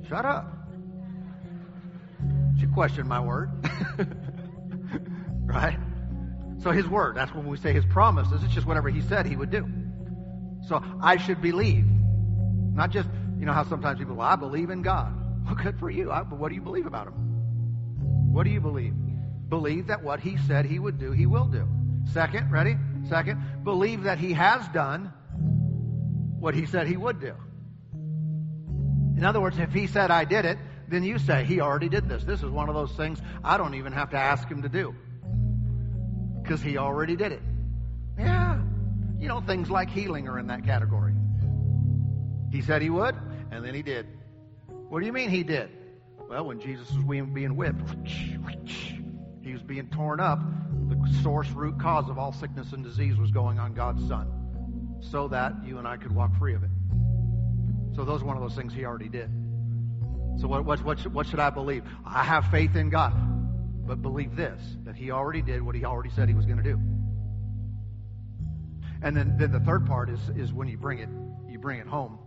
Shut 0.07 0.27
up. 0.27 0.53
You 2.57 2.69
question 2.69 3.09
my 3.09 3.21
word. 3.21 3.51
right? 5.45 5.79
So 6.59 6.71
his 6.71 6.87
word, 6.87 7.17
that's 7.17 7.35
when 7.35 7.47
we 7.47 7.57
say 7.57 7.73
his 7.73 7.85
promises, 7.85 8.43
it's 8.43 8.55
just 8.55 8.67
whatever 8.67 8.89
he 8.89 9.01
said 9.03 9.27
he 9.27 9.37
would 9.37 9.51
do. 9.51 9.67
So 10.69 10.83
I 11.01 11.17
should 11.17 11.43
believe. 11.43 11.85
Not 11.87 12.91
just, 12.91 13.09
you 13.39 13.47
know 13.47 13.53
how 13.53 13.65
sometimes 13.65 13.99
people, 13.99 14.17
well, 14.17 14.29
I 14.29 14.37
believe 14.37 14.71
in 14.71 14.83
God. 14.83 15.19
Well, 15.45 15.57
good 15.57 15.77
for 15.81 15.91
you. 15.91 16.13
I, 16.13 16.23
but 16.23 16.39
what 16.39 16.51
do 16.51 16.55
you 16.55 16.61
believe 16.61 16.87
about 16.87 17.09
him? 17.09 17.15
What 18.33 18.45
do 18.45 18.51
you 18.51 18.61
believe? 18.61 18.95
Believe 19.49 19.89
that 19.89 20.05
what 20.05 20.21
he 20.21 20.37
said 20.47 20.67
he 20.67 20.79
would 20.79 21.01
do, 21.01 21.11
he 21.11 21.27
will 21.27 21.47
do. 21.47 21.67
Second, 22.13 22.53
ready? 22.53 22.77
Second, 23.09 23.65
believe 23.65 24.05
that 24.05 24.19
he 24.19 24.35
has 24.35 24.67
done 24.69 25.13
what 26.39 26.55
he 26.55 26.65
said 26.65 26.87
he 26.87 26.97
would 26.97 27.21
do. 27.21 27.35
In 29.17 29.25
other 29.25 29.41
words, 29.41 29.59
if 29.59 29.73
he 29.73 29.89
said, 29.89 30.13
I 30.13 30.25
did 30.25 30.45
it, 30.45 30.59
then 30.93 31.03
you 31.03 31.19
say, 31.19 31.45
He 31.45 31.61
already 31.61 31.89
did 31.89 32.09
this. 32.09 32.23
This 32.23 32.43
is 32.43 32.51
one 32.51 32.69
of 32.69 32.75
those 32.75 32.93
things 32.93 33.19
I 33.43 33.57
don't 33.57 33.75
even 33.75 33.93
have 33.93 34.11
to 34.11 34.19
ask 34.19 34.47
Him 34.47 34.63
to 34.63 34.69
do. 34.69 34.95
Because 36.53 36.63
He 36.63 36.77
already 36.77 37.17
did 37.17 37.33
it. 37.33 37.41
Yeah. 38.19 38.61
You 39.19 39.27
know, 39.27 39.41
things 39.41 39.71
like 39.71 39.89
healing 39.89 40.29
are 40.29 40.39
in 40.39 40.49
that 40.49 40.67
category. 40.67 41.15
He 42.51 42.61
said 42.61 42.83
He 42.83 42.91
would, 42.91 43.17
and 43.51 43.65
then 43.65 43.73
He 43.73 43.81
did. 43.81 44.07
What 44.67 45.01
do 45.01 45.07
you 45.07 45.15
mean 45.15 45.31
He 45.31 45.45
did? 45.45 45.71
Well, 46.29 46.45
when 46.45 46.61
Jesus 46.61 46.93
was 46.93 47.07
being 47.07 47.57
whipped, 47.57 47.81
He 48.07 49.53
was 49.55 49.63
being 49.63 49.89
torn 49.89 50.21
up. 50.21 50.41
The 50.91 51.23
source, 51.23 51.49
root 51.53 51.81
cause 51.81 52.11
of 52.11 52.19
all 52.19 52.33
sickness 52.35 52.75
and 52.75 52.85
disease 52.85 53.17
was 53.17 53.31
going 53.31 53.59
on 53.59 53.73
God's 53.73 54.07
Son 54.07 54.99
so 55.01 55.29
that 55.29 55.55
you 55.65 55.79
and 55.79 55.89
I 55.89 55.97
could 55.97 56.15
walk 56.15 56.37
free 56.39 56.53
of 56.55 56.63
it. 56.65 56.71
So 57.97 58.05
those 58.05 58.21
are 58.21 58.27
one 58.27 58.37
of 58.37 58.43
those 58.43 58.55
things 58.55 58.75
he 58.75 58.85
already 58.85 59.09
did. 59.09 59.31
So 60.39 60.49
what, 60.49 60.67
what, 60.67 60.85
what, 60.85 60.99
should, 60.99 61.15
what 61.15 61.27
should 61.27 61.41
I 61.41 61.49
believe? 61.49 61.83
I 62.05 62.23
have 62.23 62.45
faith 62.49 62.77
in 62.77 62.91
God. 62.91 63.15
But 63.87 64.03
believe 64.03 64.37
this, 64.37 64.61
that 64.85 64.95
he 64.95 65.11
already 65.11 65.43
did 65.43 65.63
what 65.63 65.75
he 65.75 65.85
already 65.85 66.11
said 66.11 66.29
he 66.29 66.35
was 66.35 66.47
going 66.47 66.59
to 66.59 66.63
do. 66.63 66.81
And 69.03 69.17
then, 69.17 69.37
then 69.37 69.51
the 69.51 69.61
third 69.61 69.87
part 69.87 70.09
is, 70.09 70.21
is 70.37 70.53
when 70.53 70.69
you 70.69 70.79
bring 70.79 71.01
it, 71.01 71.09
you 71.51 71.59
bring 71.59 71.81
it 71.81 71.87
home. 71.87 72.19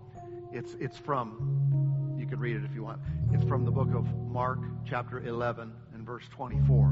It's, 0.51 0.75
it's 0.79 0.97
from, 0.97 2.15
you 2.17 2.27
can 2.27 2.39
read 2.39 2.57
it 2.57 2.65
if 2.65 2.75
you 2.75 2.83
want. 2.83 2.99
It's 3.31 3.43
from 3.45 3.63
the 3.63 3.71
book 3.71 3.93
of 3.93 4.05
Mark, 4.27 4.59
chapter 4.85 5.19
11 5.19 5.71
and 5.93 6.05
verse 6.05 6.23
24. 6.31 6.87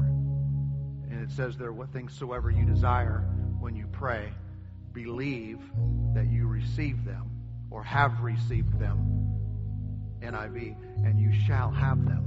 And 1.10 1.20
it 1.22 1.30
says 1.30 1.56
there, 1.56 1.72
what 1.72 1.92
things 1.92 2.16
soever 2.16 2.50
you 2.50 2.64
desire 2.64 3.28
when 3.60 3.76
you 3.76 3.86
pray, 3.92 4.32
believe 4.92 5.58
that 6.14 6.26
you 6.26 6.46
receive 6.46 7.04
them 7.04 7.30
or 7.70 7.82
have 7.82 8.20
received 8.20 8.78
them. 8.78 9.14
NIV, 10.24 10.76
and 11.04 11.20
you 11.20 11.32
shall 11.46 11.70
have 11.70 12.04
them. 12.04 12.24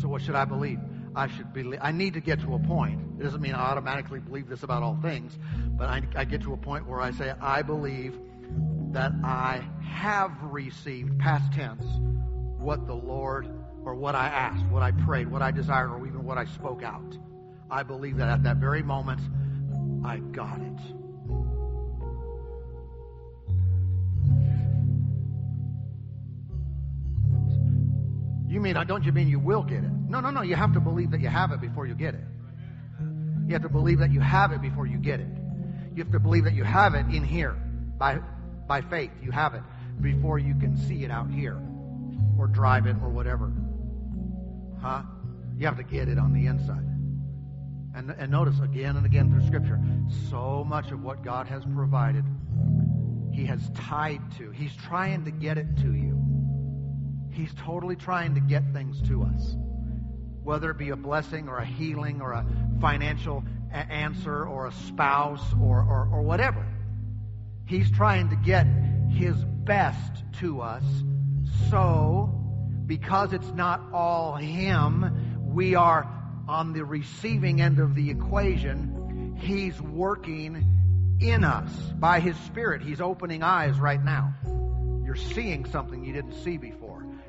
So 0.00 0.08
what 0.08 0.22
should 0.22 0.34
I 0.34 0.44
believe? 0.44 0.80
I 1.14 1.28
should 1.28 1.52
believe. 1.52 1.80
I 1.82 1.92
need 1.92 2.14
to 2.14 2.20
get 2.20 2.40
to 2.40 2.54
a 2.54 2.58
point. 2.58 3.00
It 3.18 3.22
doesn't 3.22 3.40
mean 3.40 3.54
I 3.54 3.60
automatically 3.60 4.20
believe 4.20 4.48
this 4.48 4.62
about 4.62 4.82
all 4.82 4.98
things, 5.02 5.38
but 5.76 5.88
I, 5.88 6.02
I 6.16 6.24
get 6.24 6.42
to 6.42 6.52
a 6.52 6.56
point 6.56 6.86
where 6.86 7.00
I 7.00 7.10
say 7.12 7.34
I 7.40 7.62
believe 7.62 8.18
that 8.92 9.12
I 9.24 9.66
have 9.82 10.32
received, 10.42 11.18
past 11.18 11.52
tense, 11.52 11.84
what 12.58 12.86
the 12.86 12.94
Lord 12.94 13.48
or 13.84 13.94
what 13.94 14.14
I 14.14 14.28
asked, 14.28 14.64
what 14.66 14.82
I 14.82 14.92
prayed, 14.92 15.28
what 15.28 15.42
I 15.42 15.50
desired, 15.50 15.90
or 15.90 16.06
even 16.06 16.24
what 16.24 16.38
I 16.38 16.44
spoke 16.44 16.82
out. 16.82 17.16
I 17.70 17.82
believe 17.82 18.16
that 18.18 18.28
at 18.28 18.42
that 18.44 18.58
very 18.58 18.82
moment, 18.82 19.20
I 20.04 20.18
got 20.18 20.60
it. 20.60 21.01
You 28.52 28.60
mean, 28.60 28.74
don't 28.86 29.02
you 29.02 29.12
mean 29.12 29.28
you 29.28 29.38
will 29.38 29.62
get 29.62 29.82
it? 29.82 29.90
No, 30.10 30.20
no, 30.20 30.28
no. 30.28 30.42
You 30.42 30.56
have 30.56 30.74
to 30.74 30.80
believe 30.80 31.10
that 31.12 31.22
you 31.22 31.28
have 31.28 31.52
it 31.52 31.60
before 31.62 31.86
you 31.86 31.94
get 31.94 32.14
it. 32.14 32.20
You 33.46 33.54
have 33.54 33.62
to 33.62 33.70
believe 33.70 33.98
that 34.00 34.12
you 34.12 34.20
have 34.20 34.52
it 34.52 34.60
before 34.60 34.86
you 34.86 34.98
get 34.98 35.20
it. 35.20 35.28
You 35.94 36.02
have 36.02 36.12
to 36.12 36.20
believe 36.20 36.44
that 36.44 36.52
you 36.52 36.62
have 36.62 36.94
it 36.94 37.06
in 37.06 37.24
here 37.24 37.52
by, 37.96 38.18
by 38.68 38.82
faith. 38.82 39.10
You 39.22 39.30
have 39.30 39.54
it 39.54 39.62
before 40.02 40.38
you 40.38 40.54
can 40.54 40.76
see 40.76 41.02
it 41.02 41.10
out 41.10 41.30
here 41.30 41.58
or 42.38 42.46
drive 42.46 42.86
it 42.86 42.96
or 43.02 43.08
whatever. 43.08 43.50
Huh? 44.82 45.00
You 45.56 45.64
have 45.64 45.78
to 45.78 45.82
get 45.82 46.08
it 46.08 46.18
on 46.18 46.34
the 46.34 46.44
inside. 46.44 46.84
And, 47.94 48.14
and 48.18 48.30
notice 48.30 48.60
again 48.60 48.96
and 48.98 49.06
again 49.06 49.30
through 49.30 49.46
Scripture, 49.46 49.80
so 50.28 50.62
much 50.62 50.90
of 50.90 51.02
what 51.02 51.24
God 51.24 51.46
has 51.46 51.64
provided, 51.74 52.24
He 53.32 53.46
has 53.46 53.70
tied 53.70 54.20
to. 54.36 54.50
He's 54.50 54.76
trying 54.76 55.24
to 55.24 55.30
get 55.30 55.56
it 55.56 55.74
to 55.78 55.94
you. 55.94 56.21
He's 57.32 57.52
totally 57.54 57.96
trying 57.96 58.34
to 58.34 58.40
get 58.40 58.62
things 58.72 59.00
to 59.08 59.22
us. 59.22 59.56
Whether 60.42 60.70
it 60.70 60.78
be 60.78 60.90
a 60.90 60.96
blessing 60.96 61.48
or 61.48 61.58
a 61.58 61.64
healing 61.64 62.20
or 62.20 62.32
a 62.32 62.46
financial 62.80 63.44
a- 63.72 63.76
answer 63.76 64.44
or 64.44 64.66
a 64.66 64.72
spouse 64.72 65.42
or, 65.60 65.78
or, 65.78 66.08
or 66.12 66.22
whatever. 66.22 66.66
He's 67.64 67.90
trying 67.90 68.30
to 68.30 68.36
get 68.36 68.66
his 69.10 69.36
best 69.64 70.24
to 70.40 70.60
us. 70.60 70.84
So, 71.70 72.28
because 72.86 73.32
it's 73.32 73.50
not 73.52 73.80
all 73.92 74.34
him, 74.34 75.52
we 75.54 75.74
are 75.74 76.06
on 76.48 76.72
the 76.72 76.84
receiving 76.84 77.60
end 77.60 77.78
of 77.78 77.94
the 77.94 78.10
equation. 78.10 79.38
He's 79.40 79.80
working 79.80 81.18
in 81.20 81.44
us 81.44 81.70
by 81.94 82.20
his 82.20 82.36
spirit. 82.38 82.82
He's 82.82 83.00
opening 83.00 83.42
eyes 83.42 83.78
right 83.78 84.02
now. 84.02 84.34
You're 85.04 85.14
seeing 85.16 85.64
something 85.66 86.04
you 86.04 86.12
didn't 86.12 86.34
see 86.42 86.56
before. 86.56 86.81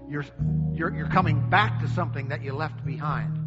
You're, 0.09 0.25
you're, 0.73 0.93
you're 0.95 1.09
coming 1.09 1.49
back 1.49 1.81
to 1.81 1.87
something 1.87 2.29
that 2.29 2.43
you 2.43 2.53
left 2.53 2.85
behind. 2.85 3.39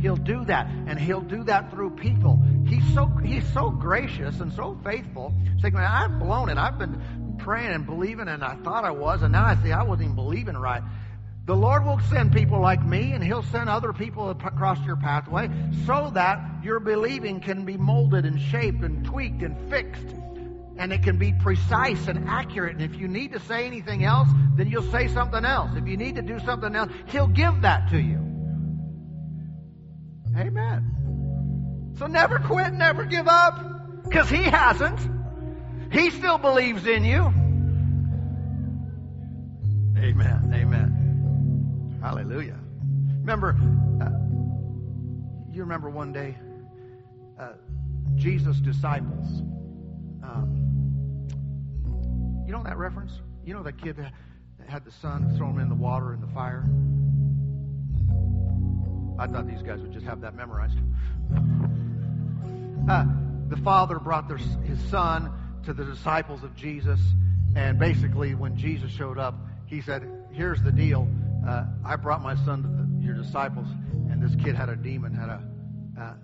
He'll 0.00 0.16
do 0.16 0.44
that, 0.44 0.66
and 0.86 0.98
He'll 0.98 1.20
do 1.20 1.44
that 1.44 1.70
through 1.70 1.90
people. 1.96 2.42
He's 2.66 2.84
so 2.94 3.06
He's 3.24 3.46
so 3.52 3.70
gracious 3.70 4.40
and 4.40 4.52
so 4.52 4.78
faithful. 4.84 5.34
Saying, 5.60 5.74
"Man, 5.74 5.84
I've 5.84 6.18
blown 6.18 6.48
it. 6.48 6.58
I've 6.58 6.78
been 6.78 7.36
praying 7.38 7.72
and 7.72 7.86
believing, 7.86 8.28
and 8.28 8.44
I 8.44 8.56
thought 8.56 8.84
I 8.84 8.90
was, 8.90 9.22
and 9.22 9.32
now 9.32 9.44
I 9.46 9.56
see 9.62 9.72
I 9.72 9.82
wasn't 9.82 10.04
even 10.04 10.16
believing 10.16 10.56
right." 10.56 10.82
The 11.46 11.56
Lord 11.56 11.84
will 11.84 12.00
send 12.10 12.32
people 12.32 12.60
like 12.60 12.84
me, 12.84 13.12
and 13.12 13.22
He'll 13.22 13.44
send 13.44 13.70
other 13.70 13.92
people 13.92 14.30
across 14.30 14.84
your 14.84 14.96
pathway 14.96 15.48
so 15.86 16.10
that 16.14 16.40
your 16.62 16.80
believing 16.80 17.40
can 17.40 17.64
be 17.64 17.76
molded 17.76 18.26
and 18.26 18.40
shaped 18.40 18.82
and 18.82 19.04
tweaked 19.04 19.42
and 19.42 19.56
fixed. 19.70 20.14
And 20.78 20.92
it 20.92 21.02
can 21.02 21.18
be 21.18 21.32
precise 21.32 22.06
and 22.06 22.28
accurate. 22.28 22.76
And 22.76 22.82
if 22.82 23.00
you 23.00 23.08
need 23.08 23.32
to 23.32 23.40
say 23.40 23.66
anything 23.66 24.04
else, 24.04 24.28
then 24.56 24.68
you'll 24.68 24.90
say 24.92 25.08
something 25.08 25.44
else. 25.44 25.70
If 25.74 25.88
you 25.88 25.96
need 25.96 26.16
to 26.16 26.22
do 26.22 26.38
something 26.40 26.74
else, 26.74 26.92
He'll 27.06 27.28
give 27.28 27.62
that 27.62 27.90
to 27.90 27.98
you. 27.98 28.18
Amen. 30.36 31.94
So 31.98 32.06
never 32.06 32.38
quit, 32.38 32.74
never 32.74 33.04
give 33.04 33.26
up, 33.26 34.04
because 34.04 34.28
He 34.28 34.42
hasn't. 34.42 35.00
He 35.92 36.10
still 36.10 36.36
believes 36.36 36.86
in 36.86 37.04
you. 37.04 37.32
Amen. 39.98 40.52
Amen. 40.54 41.98
Hallelujah. 42.02 42.58
Remember, 43.20 43.56
uh, 44.02 44.10
you 45.52 45.62
remember 45.62 45.88
one 45.88 46.12
day, 46.12 46.36
uh, 47.40 47.52
Jesus' 48.14 48.58
disciples. 48.58 49.40
Um, 50.22 50.65
know 52.56 52.64
that 52.64 52.78
reference? 52.78 53.12
You 53.44 53.54
know 53.54 53.62
that 53.62 53.78
kid 53.78 53.96
that 53.96 54.12
had 54.66 54.84
the 54.84 54.90
son 54.90 55.34
throw 55.36 55.50
him 55.50 55.58
in 55.58 55.68
the 55.68 55.74
water 55.74 56.12
and 56.12 56.22
the 56.22 56.28
fire? 56.28 56.64
I 59.18 59.26
thought 59.26 59.46
these 59.46 59.62
guys 59.62 59.80
would 59.80 59.92
just 59.92 60.06
have 60.06 60.20
that 60.22 60.34
memorized. 60.34 60.76
Uh, 62.88 63.04
the 63.48 63.56
father 63.58 63.98
brought 63.98 64.28
their, 64.28 64.36
his 64.36 64.80
son 64.90 65.32
to 65.64 65.72
the 65.72 65.84
disciples 65.84 66.42
of 66.44 66.54
Jesus, 66.56 67.00
and 67.54 67.78
basically, 67.78 68.34
when 68.34 68.56
Jesus 68.56 68.90
showed 68.90 69.18
up, 69.18 69.34
he 69.66 69.80
said, 69.80 70.08
Here's 70.32 70.62
the 70.62 70.72
deal 70.72 71.08
uh, 71.46 71.64
I 71.84 71.96
brought 71.96 72.22
my 72.22 72.36
son 72.44 72.62
to 72.62 72.68
the, 72.68 73.04
your 73.04 73.14
disciples, 73.14 73.66
and 74.10 74.22
this 74.22 74.34
kid 74.42 74.54
had 74.54 74.68
a 74.68 74.76
demon, 74.76 75.14
had 75.14 75.28
a 75.28 75.42
uh, 75.98 76.02
uh, 76.02 76.14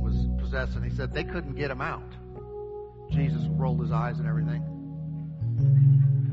was 0.00 0.16
possessed, 0.40 0.74
and 0.74 0.84
he 0.84 0.90
said 0.96 1.12
they 1.12 1.24
couldn't 1.24 1.54
get 1.54 1.70
him 1.70 1.80
out. 1.80 2.02
Jesus 3.10 3.42
rolled 3.50 3.80
his 3.80 3.92
eyes 3.92 4.18
and 4.18 4.28
everything. 4.28 4.79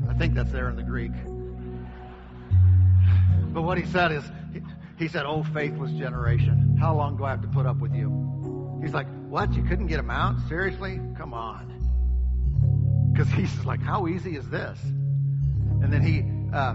I 0.08 0.14
think 0.14 0.34
that's 0.34 0.50
there 0.50 0.68
in 0.68 0.76
the 0.76 0.82
Greek. 0.82 1.12
But 3.52 3.62
what 3.62 3.78
he 3.78 3.86
said 3.86 4.12
is, 4.12 4.24
he, 4.98 5.08
said, 5.08 5.24
"Oh, 5.26 5.42
faithless 5.42 5.92
generation, 5.92 6.76
how 6.78 6.94
long 6.94 7.16
do 7.16 7.24
I 7.24 7.30
have 7.30 7.42
to 7.42 7.48
put 7.48 7.66
up 7.66 7.78
with 7.78 7.94
you?" 7.94 8.80
He's 8.82 8.94
like, 8.94 9.06
"What? 9.28 9.54
You 9.54 9.62
couldn't 9.62 9.86
get 9.86 9.98
him 9.98 10.10
out? 10.10 10.36
Seriously? 10.48 11.00
Come 11.16 11.34
on." 11.34 11.66
Because 13.12 13.28
he's 13.32 13.64
like, 13.64 13.80
"How 13.80 14.06
easy 14.06 14.36
is 14.36 14.48
this?" 14.50 14.78
And 15.82 15.92
then 15.92 16.02
he. 16.02 16.24
Uh, 16.54 16.74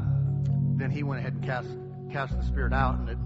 then 0.75 0.89
he 0.91 1.03
went 1.03 1.19
ahead 1.19 1.33
and 1.33 1.43
cast 1.43 1.69
cast 2.11 2.37
the 2.37 2.45
spirit 2.45 2.73
out, 2.73 2.95
and 2.95 3.09
it 3.09 3.17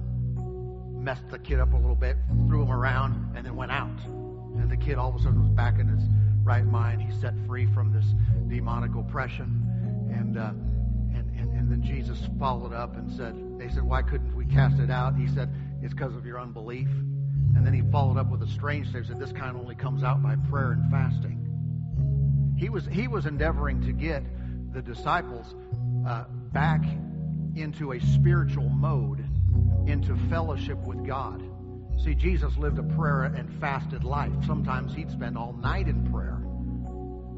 messed 1.04 1.30
the 1.30 1.40
kid 1.40 1.60
up 1.60 1.74
a 1.74 1.78
little 1.78 1.96
bit, 1.96 2.18
threw 2.48 2.64
him 2.64 2.72
around, 2.72 3.36
and 3.36 3.46
then 3.46 3.56
went 3.56 3.72
out. 3.72 4.00
And 4.06 4.70
the 4.70 4.78
kid 4.78 4.98
all 4.98 5.10
of 5.10 5.16
a 5.16 5.20
sudden 5.20 5.42
was 5.42 5.50
back 5.52 5.80
in 5.80 5.88
his 5.88 6.04
right 6.48 6.66
mind. 6.66 7.02
He's 7.02 7.20
set 7.20 7.34
free 7.46 7.68
from 7.74 7.92
this 7.92 8.06
demonic 8.48 8.96
oppression, 8.96 10.10
and 10.12 10.38
uh, 10.38 10.54
and, 11.14 11.30
and 11.38 11.54
and 11.54 11.70
then 11.70 11.84
Jesus 11.84 12.18
followed 12.40 12.74
up 12.74 12.96
and 12.96 13.12
said, 13.12 13.36
they 13.60 13.68
said, 13.68 13.84
why 13.84 14.02
couldn't 14.02 14.34
we 14.34 14.46
cast 14.46 14.80
it 14.80 14.90
out? 14.90 15.16
He 15.18 15.28
said, 15.28 15.54
it's 15.82 15.94
because 15.94 16.16
of 16.16 16.26
your 16.26 16.40
unbelief. 16.40 16.88
And 17.56 17.66
then 17.66 17.74
he 17.74 17.82
followed 17.92 18.18
up 18.18 18.30
with 18.30 18.42
a 18.44 18.48
strange 18.48 18.92
thing. 18.92 19.04
Said, 19.04 19.20
this 19.20 19.34
kind 19.34 19.58
only 19.58 19.76
comes 19.76 20.04
out 20.04 20.24
by 20.24 20.36
prayer 20.50 20.72
and 20.72 20.90
fasting. 20.90 21.44
He 22.58 22.70
was 22.70 22.86
he 22.86 23.08
was 23.08 23.26
endeavoring 23.26 23.82
to 23.82 23.92
get 23.92 24.24
the 24.74 24.82
disciples 24.82 25.54
uh, 26.08 26.26
back 26.54 26.84
into 27.56 27.92
a 27.92 28.00
spiritual 28.00 28.70
mode, 28.70 29.26
into 29.88 30.16
fellowship 30.30 30.78
with 30.86 31.06
God. 31.06 31.44
See, 32.04 32.14
Jesus 32.14 32.56
lived 32.58 32.78
a 32.78 32.84
prayer 32.84 33.24
and 33.24 33.50
fasted 33.60 34.04
life. 34.04 34.32
Sometimes 34.46 34.94
he'd 34.94 35.10
spend 35.10 35.36
all 35.36 35.54
night 35.54 35.88
in 35.88 36.12
prayer. 36.12 36.27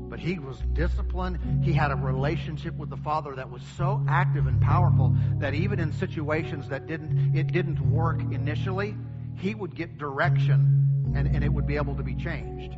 But 0.10 0.20
he 0.20 0.40
was 0.40 0.58
disciplined. 0.74 1.64
He 1.64 1.74
had 1.74 1.92
a 1.92 1.96
relationship 1.96 2.76
with 2.76 2.90
the 2.90 2.98
Father 2.98 3.36
that 3.36 3.50
was 3.50 3.62
so 3.78 4.04
active 4.08 4.48
and 4.48 4.60
powerful 4.62 5.16
that 5.38 5.54
even 5.54 5.80
in 5.80 5.94
situations 5.94 6.70
that 6.70 6.88
didn't 6.88 7.36
it 7.36 7.52
didn't 7.52 7.80
work 7.92 8.20
initially, 8.32 8.96
he 9.38 9.54
would 9.54 9.76
get 9.76 9.98
direction 9.98 11.14
and, 11.16 11.28
and 11.28 11.44
it 11.44 11.54
would 11.54 11.68
be 11.68 11.76
able 11.76 11.96
to 11.96 12.04
be 12.04 12.16
changed. 12.16 12.74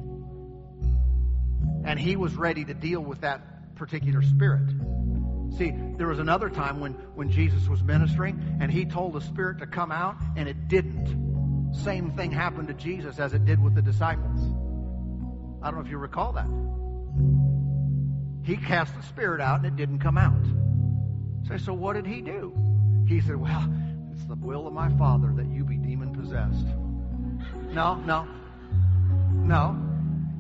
And 1.84 2.00
he 2.00 2.16
was 2.16 2.36
ready 2.36 2.66
to 2.66 2.74
deal 2.74 3.02
with 3.02 3.22
that 3.22 3.76
particular 3.76 4.22
spirit. 4.22 4.70
See, 5.58 5.74
there 5.98 6.08
was 6.08 6.20
another 6.20 6.50
time 6.50 6.80
when, 6.80 6.94
when 7.16 7.30
Jesus 7.30 7.68
was 7.68 7.84
ministering 7.84 8.58
and 8.62 8.72
he 8.72 8.86
told 8.86 9.14
the 9.14 9.22
Spirit 9.22 9.60
to 9.60 9.68
come 9.68 9.92
out 9.92 10.16
and 10.38 10.48
it 10.48 10.68
didn't. 10.68 11.74
Same 11.74 12.12
thing 12.12 12.32
happened 12.32 12.68
to 12.70 12.74
Jesus 12.74 13.20
as 13.20 13.34
it 13.34 13.46
did 13.46 13.62
with 13.62 13.76
the 13.76 13.82
disciples. 13.82 14.40
I 15.62 15.68
don't 15.68 15.76
know 15.76 15.86
if 15.86 15.90
you 15.90 15.98
recall 15.98 16.34
that. 16.34 16.48
He 18.44 18.58
cast 18.58 18.96
the 18.96 19.04
Spirit 19.04 19.42
out 19.42 19.58
and 19.60 19.66
it 19.68 19.76
didn't 19.76 20.00
come 20.00 20.18
out. 20.18 20.44
Say, 21.48 21.58
so 21.64 21.74
what 21.74 21.94
did 21.94 22.06
he 22.06 22.22
do? 22.22 22.54
He 23.08 23.22
said, 23.22 23.36
well, 23.36 23.72
it's 24.14 24.26
the 24.26 24.36
will 24.36 24.68
of 24.68 24.74
my 24.74 24.90
Father 24.98 25.32
that 25.36 25.48
you 25.48 25.64
be 25.64 25.78
demon 25.78 26.14
possessed. 26.14 26.66
No, 27.74 27.96
no, 27.96 28.28
no. 29.32 29.78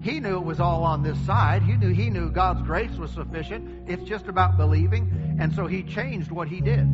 He 0.02 0.20
knew 0.20 0.38
it 0.38 0.44
was 0.44 0.60
all 0.60 0.84
on 0.84 1.04
this 1.04 1.20
side. 1.26 1.62
He 1.62 1.74
knew 1.74 1.90
he 1.90 2.10
knew 2.10 2.32
God's 2.32 2.62
grace 2.64 2.92
was 2.98 3.12
sufficient. 3.12 3.88
It's 3.88 4.04
just 4.04 4.28
about 4.28 4.58
believing. 4.58 5.38
And 5.40 5.54
so 5.54 5.68
he 5.68 5.84
changed 5.84 6.32
what 6.32 6.48
he 6.48 6.60
did. 6.60 6.88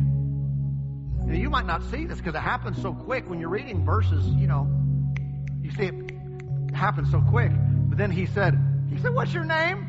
Now, 1.26 1.34
you 1.34 1.48
might 1.48 1.66
not 1.66 1.82
see 1.90 2.04
this 2.06 2.18
because 2.18 2.34
it 2.34 2.40
happens 2.40 2.80
so 2.80 2.92
quick 2.92 3.28
when 3.28 3.40
you're 3.40 3.48
reading 3.48 3.84
verses, 3.84 4.26
you 4.34 4.46
know, 4.46 4.68
you 5.62 5.70
see 5.70 5.84
it 5.84 6.74
happen 6.74 7.06
so 7.06 7.20
quick. 7.20 7.50
But 7.88 7.98
then 7.98 8.10
he 8.10 8.26
said, 8.26 8.58
he 8.90 8.98
said, 8.98 9.14
what's 9.14 9.32
your 9.32 9.44
name? 9.44 9.86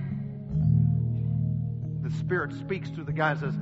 The 2.03 2.11
Spirit 2.11 2.53
speaks 2.53 2.89
to 2.91 3.03
the 3.03 3.13
guy 3.13 3.31
and 3.31 3.39
says, 3.39 3.53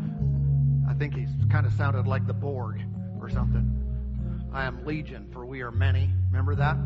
I 0.90 0.94
think 0.94 1.16
he 1.16 1.28
kind 1.50 1.66
of 1.66 1.74
sounded 1.74 2.08
like 2.08 2.26
the 2.28 2.34
Borg 2.34 2.82
or 3.20 3.30
something. 3.30 3.74
I 4.54 4.66
am 4.66 4.86
Legion, 4.86 5.30
for 5.34 5.46
we 5.46 5.62
are 5.62 5.72
many. 5.72 6.10
Remember 6.32 6.56
that? 6.56 6.78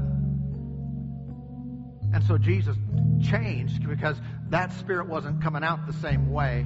And 2.13 2.23
so 2.27 2.37
Jesus 2.37 2.75
changed 3.23 3.87
because 3.87 4.17
that 4.49 4.73
spirit 4.73 5.07
wasn't 5.07 5.41
coming 5.41 5.63
out 5.63 5.87
the 5.87 5.93
same 5.93 6.31
way 6.31 6.65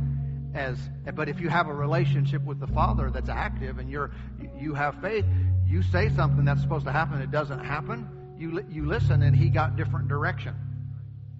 as 0.56 0.78
but 1.14 1.30
if 1.30 1.40
you 1.40 1.50
have 1.50 1.68
a 1.68 1.74
relationship 1.74 2.44
with 2.44 2.60
the 2.60 2.68
Father 2.68 3.12
that's 3.12 3.30
active 3.30 3.78
and 3.78 3.92
you're 3.92 4.12
you 4.58 4.74
have 4.74 4.96
faith, 5.02 5.26
you 5.68 5.84
say 5.84 6.10
something 6.16 6.46
that's 6.46 6.62
supposed 6.62 6.86
to 6.86 6.92
happen, 6.92 7.22
it 7.22 7.30
doesn't 7.30 7.64
happen. 7.64 8.08
You 8.38 8.66
you 8.70 8.86
listen, 8.86 9.22
and 9.22 9.36
he 9.36 9.50
got 9.50 9.76
different 9.76 10.08
direction. 10.08 10.56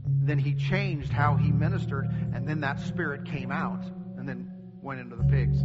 Then 0.08 0.38
he 0.40 0.56
changed 0.56 1.12
how 1.12 1.36
he 1.36 1.52
ministered, 1.52 2.10
and 2.34 2.48
then 2.48 2.62
that 2.62 2.80
spirit 2.80 3.26
came 3.26 3.52
out, 3.52 3.84
and 4.18 4.28
then 4.28 4.52
went 4.82 5.00
into 5.00 5.16
the 5.16 5.24
pigs, 5.24 5.58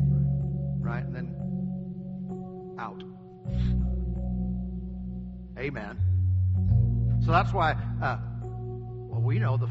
right, 0.80 1.04
and 1.04 1.14
then 1.14 1.34
out. 2.78 3.02
Amen. 5.58 5.98
So 7.24 7.30
that's 7.30 7.52
why 7.52 7.72
uh, 8.02 8.18
well, 8.42 9.20
we 9.20 9.38
know 9.38 9.56
the, 9.56 9.68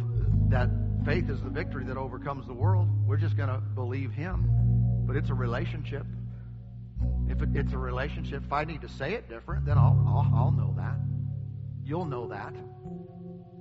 that 0.50 0.70
faith 1.06 1.30
is 1.30 1.42
the 1.42 1.50
victory 1.50 1.86
that 1.86 1.98
overcomes 1.98 2.46
the 2.46 2.54
world. 2.54 2.88
We're 3.08 3.18
just 3.18 3.36
going 3.38 3.50
to 3.50 3.58
believe 3.58 4.12
Him. 4.12 4.50
But 5.06 5.16
it's 5.16 5.30
a 5.30 5.34
relationship. 5.34 6.06
If 7.28 7.42
it, 7.42 7.50
it's 7.56 7.74
a 7.74 7.78
relationship, 7.78 8.44
if 8.46 8.54
I 8.54 8.64
need 8.66 8.82
to 8.82 8.90
say 8.90 9.14
it 9.14 9.30
different, 9.30 9.66
then 9.66 9.78
I'll, 9.78 10.04
I'll, 10.08 10.32
I'll 10.36 10.52
know 10.52 10.74
that. 10.78 10.98
You'll 11.84 12.06
know 12.06 12.28
that. 12.28 12.54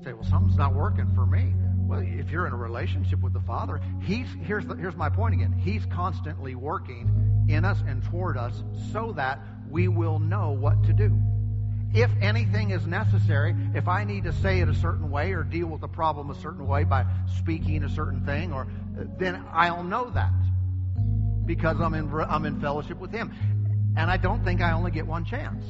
Say, 0.05 0.13
well, 0.13 0.25
something's 0.25 0.57
not 0.57 0.75
working 0.75 1.13
for 1.15 1.27
me. 1.27 1.55
Well, 1.87 2.01
if 2.01 2.31
you're 2.31 2.47
in 2.47 2.53
a 2.53 2.57
relationship 2.57 3.21
with 3.21 3.33
the 3.33 3.41
Father, 3.41 3.81
He's 4.03 4.29
here's 4.43 4.67
the, 4.67 4.75
here's 4.77 4.97
my 4.97 5.09
point 5.09 5.35
again. 5.35 5.53
He's 5.53 5.87
constantly 5.87 6.55
working 6.55 7.47
in 7.49 7.65
us 7.65 7.79
and 7.87 8.03
toward 8.05 8.37
us 8.37 8.63
so 8.93 9.13
that 9.13 9.41
we 9.71 9.89
will 9.89 10.19
know 10.19 10.51
what 10.51 10.83
to 10.85 10.93
do 10.93 11.19
if 11.95 12.11
anything 12.21 12.71
is 12.71 12.87
necessary, 12.87 13.57
if 13.75 13.89
I 13.89 14.05
need 14.05 14.25
to 14.25 14.33
say 14.33 14.61
it 14.61 14.69
a 14.69 14.75
certain 14.75 15.11
way 15.11 15.33
or 15.33 15.43
deal 15.43 15.69
with 15.69 15.83
a 15.83 15.89
problem 15.89 16.31
a 16.31 16.35
certain 16.35 16.67
way 16.67 16.85
by 16.85 17.07
speaking 17.39 17.83
a 17.83 17.89
certain 17.89 18.25
thing, 18.27 18.53
or 18.53 18.67
then 19.19 19.43
I'll 19.53 19.83
know 19.83 20.11
that 20.11 20.33
because 21.47 21.81
I'm 21.81 21.95
in 21.95 22.13
I'm 22.13 22.45
in 22.45 22.61
fellowship 22.61 22.99
with 22.99 23.11
Him, 23.11 23.33
and 23.97 24.11
I 24.11 24.19
don't 24.19 24.45
think 24.45 24.61
I 24.61 24.73
only 24.73 24.91
get 24.91 25.07
one 25.07 25.25
chance. 25.25 25.65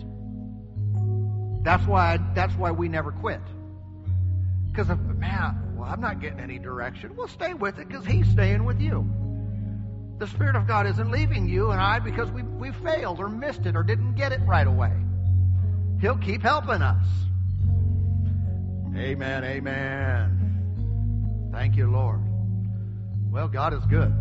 That's 1.62 1.86
why 1.86 2.18
that's 2.34 2.54
why 2.54 2.72
we 2.72 2.88
never 2.88 3.12
quit. 3.12 3.40
Because 4.70 4.88
man, 4.88 5.76
well, 5.76 5.90
I'm 5.90 6.00
not 6.00 6.20
getting 6.20 6.40
any 6.40 6.58
direction. 6.58 7.16
Well, 7.16 7.28
stay 7.28 7.54
with 7.54 7.78
it 7.78 7.88
because 7.88 8.04
He's 8.04 8.28
staying 8.28 8.64
with 8.64 8.80
you. 8.80 9.08
The 10.18 10.26
Spirit 10.26 10.56
of 10.56 10.66
God 10.66 10.86
isn't 10.86 11.10
leaving 11.10 11.48
you 11.48 11.70
and 11.70 11.80
I 11.80 12.00
because 12.00 12.30
we 12.30 12.42
we 12.42 12.72
failed 12.72 13.20
or 13.20 13.28
missed 13.28 13.66
it 13.66 13.76
or 13.76 13.82
didn't 13.82 14.14
get 14.14 14.32
it 14.32 14.40
right 14.40 14.66
away. 14.66 14.92
He'll 16.00 16.18
keep 16.18 16.42
helping 16.42 16.82
us. 16.82 17.06
Amen, 18.96 19.44
amen. 19.44 21.50
Thank 21.52 21.76
you, 21.76 21.90
Lord. 21.90 22.20
Well, 23.30 23.48
God 23.48 23.74
is 23.74 23.84
good. 23.86 24.12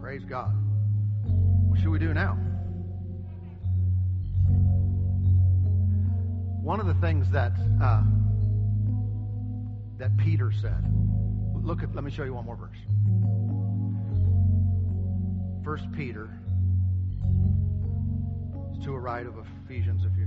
Praise 0.00 0.24
God. 0.24 0.54
What 1.68 1.80
should 1.80 1.90
we 1.90 1.98
do 1.98 2.14
now? 2.14 2.38
One 6.62 6.80
of 6.80 6.86
the 6.86 6.94
things 6.94 7.28
that 7.30 7.52
uh, 7.82 8.02
that 10.02 10.16
Peter 10.16 10.50
said. 10.60 10.84
Look 11.62 11.84
at. 11.84 11.94
Let 11.94 12.02
me 12.02 12.10
show 12.10 12.24
you 12.24 12.34
one 12.34 12.44
more 12.44 12.56
verse. 12.56 12.76
First 15.64 15.84
Peter. 15.92 16.28
It's 18.74 18.84
to 18.84 18.94
a 18.94 18.98
right 18.98 19.24
of 19.24 19.34
Ephesians. 19.64 20.04
If 20.04 20.10
you 20.18 20.26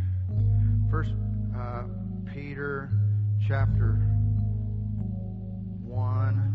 first 0.89 1.13
uh, 1.53 1.83
Peter 2.33 2.89
chapter 3.45 3.95
one. 5.83 6.53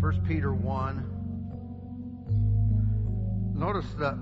First 0.00 0.22
Peter 0.24 0.54
1. 0.54 3.52
Notice 3.54 3.86
that. 3.98 4.18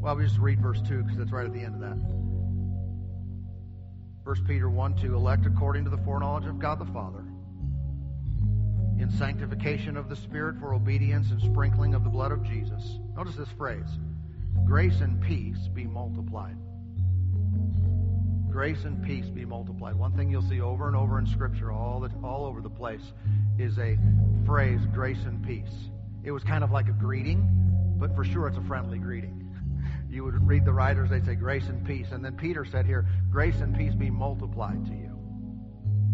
Well, 0.00 0.16
we 0.16 0.24
just 0.24 0.38
read 0.38 0.60
verse 0.60 0.82
2 0.82 1.04
because 1.04 1.20
it's 1.20 1.30
right 1.30 1.46
at 1.46 1.52
the 1.52 1.60
end 1.60 1.76
of 1.76 1.80
that. 1.80 2.15
First 4.26 4.44
Peter 4.44 4.68
1 4.68 4.96
2. 4.96 5.14
Elect 5.14 5.46
according 5.46 5.84
to 5.84 5.90
the 5.90 5.98
foreknowledge 5.98 6.46
of 6.46 6.58
God 6.58 6.80
the 6.80 6.92
Father, 6.92 7.24
in 8.98 9.08
sanctification 9.16 9.96
of 9.96 10.08
the 10.08 10.16
Spirit 10.16 10.58
for 10.58 10.74
obedience 10.74 11.30
and 11.30 11.40
sprinkling 11.40 11.94
of 11.94 12.02
the 12.02 12.10
blood 12.10 12.32
of 12.32 12.42
Jesus. 12.42 12.98
Notice 13.14 13.36
this 13.36 13.48
phrase 13.56 13.86
grace 14.64 15.00
and 15.00 15.22
peace 15.22 15.68
be 15.72 15.84
multiplied 15.84 16.56
grace 18.50 18.84
and 18.84 19.04
peace 19.04 19.26
be 19.26 19.44
multiplied. 19.44 19.94
One 19.94 20.16
thing 20.16 20.30
you'll 20.30 20.40
see 20.48 20.62
over 20.62 20.88
and 20.88 20.96
over 20.96 21.18
in 21.18 21.26
Scripture, 21.26 21.70
all 21.70 22.00
the, 22.00 22.10
all 22.24 22.46
over 22.46 22.62
the 22.62 22.70
place, 22.70 23.12
is 23.58 23.78
a 23.78 23.98
phrase, 24.46 24.80
grace 24.94 25.22
and 25.26 25.46
peace. 25.46 25.90
It 26.24 26.30
was 26.30 26.42
kind 26.42 26.64
of 26.64 26.72
like 26.72 26.88
a 26.88 26.92
greeting, 26.92 27.46
but 27.98 28.16
for 28.16 28.24
sure 28.24 28.48
it's 28.48 28.56
a 28.56 28.62
friendly 28.62 28.98
greeting. 28.98 29.45
You 30.16 30.24
would 30.24 30.48
read 30.48 30.64
the 30.64 30.72
writers, 30.72 31.10
they'd 31.10 31.26
say 31.26 31.34
grace 31.34 31.68
and 31.68 31.86
peace. 31.86 32.06
And 32.10 32.24
then 32.24 32.38
Peter 32.38 32.64
said 32.64 32.86
here, 32.86 33.04
grace 33.30 33.60
and 33.60 33.76
peace 33.76 33.94
be 33.94 34.08
multiplied 34.08 34.86
to 34.86 34.92
you. 34.92 35.14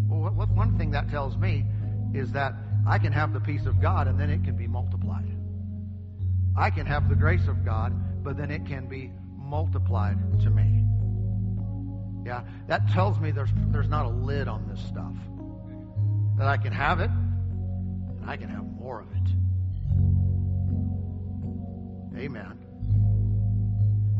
Well, 0.09 0.29
what, 0.33 0.49
one 0.49 0.77
thing 0.77 0.91
that 0.91 1.09
tells 1.09 1.37
me 1.37 1.65
is 2.13 2.29
that 2.33 2.53
I 2.85 2.99
can 2.99 3.13
have 3.13 3.31
the 3.31 3.39
peace 3.39 3.65
of 3.65 3.81
God 3.81 4.09
and 4.09 4.19
then 4.19 4.29
it 4.29 4.43
can 4.43 4.57
be 4.57 4.67
multiplied. 4.67 5.33
I 6.57 6.69
can 6.69 6.85
have 6.85 7.07
the 7.07 7.15
grace 7.15 7.47
of 7.47 7.63
God, 7.63 7.93
but 8.25 8.35
then 8.35 8.51
it 8.51 8.65
can 8.65 8.89
be 8.89 9.09
multiplied 9.37 10.17
to 10.41 10.49
me. 10.49 10.83
Yeah, 12.25 12.43
that 12.67 12.89
tells 12.89 13.17
me 13.21 13.31
there's 13.31 13.51
there's 13.67 13.87
not 13.87 14.05
a 14.05 14.09
lid 14.09 14.49
on 14.49 14.67
this 14.67 14.81
stuff. 14.81 15.15
That 16.37 16.47
I 16.47 16.57
can 16.57 16.73
have 16.73 16.99
it, 16.99 17.09
and 17.09 18.29
I 18.29 18.35
can 18.35 18.49
have 18.49 18.65
more 18.65 18.99
of 18.99 19.07
it. 19.11 19.29
Amen. 22.19 22.62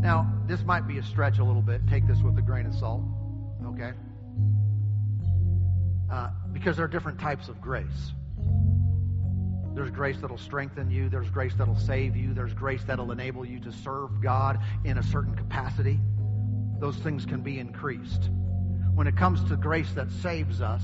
Now, 0.03 0.31
this 0.45 0.63
might 0.63 0.87
be 0.87 0.99
a 0.99 1.03
stretch 1.03 1.39
a 1.39 1.43
little 1.43 1.61
bit. 1.61 1.81
Take 1.87 2.05
this 2.05 2.19
with 2.21 2.37
a 2.37 2.41
grain 2.41 2.67
of 2.67 2.75
salt, 2.75 3.01
okay? 3.65 3.93
Uh, 6.11 6.29
because 6.51 6.75
there 6.75 6.85
are 6.85 6.89
different 6.89 7.19
types 7.19 7.47
of 7.49 7.59
grace. 7.59 8.13
There's 9.73 9.89
grace 9.89 10.17
that'll 10.21 10.37
strengthen 10.37 10.91
you. 10.91 11.09
There's 11.09 11.29
grace 11.31 11.53
that'll 11.57 11.79
save 11.79 12.15
you. 12.15 12.35
There's 12.35 12.53
grace 12.53 12.83
that'll 12.85 13.11
enable 13.11 13.43
you 13.43 13.59
to 13.61 13.71
serve 13.71 14.21
God 14.21 14.59
in 14.83 14.99
a 14.99 15.03
certain 15.03 15.35
capacity 15.35 15.99
those 16.83 16.97
things 16.97 17.25
can 17.25 17.39
be 17.39 17.59
increased. 17.59 18.29
When 18.93 19.07
it 19.07 19.15
comes 19.15 19.41
to 19.45 19.55
grace 19.55 19.93
that 19.93 20.11
saves 20.11 20.59
us, 20.59 20.83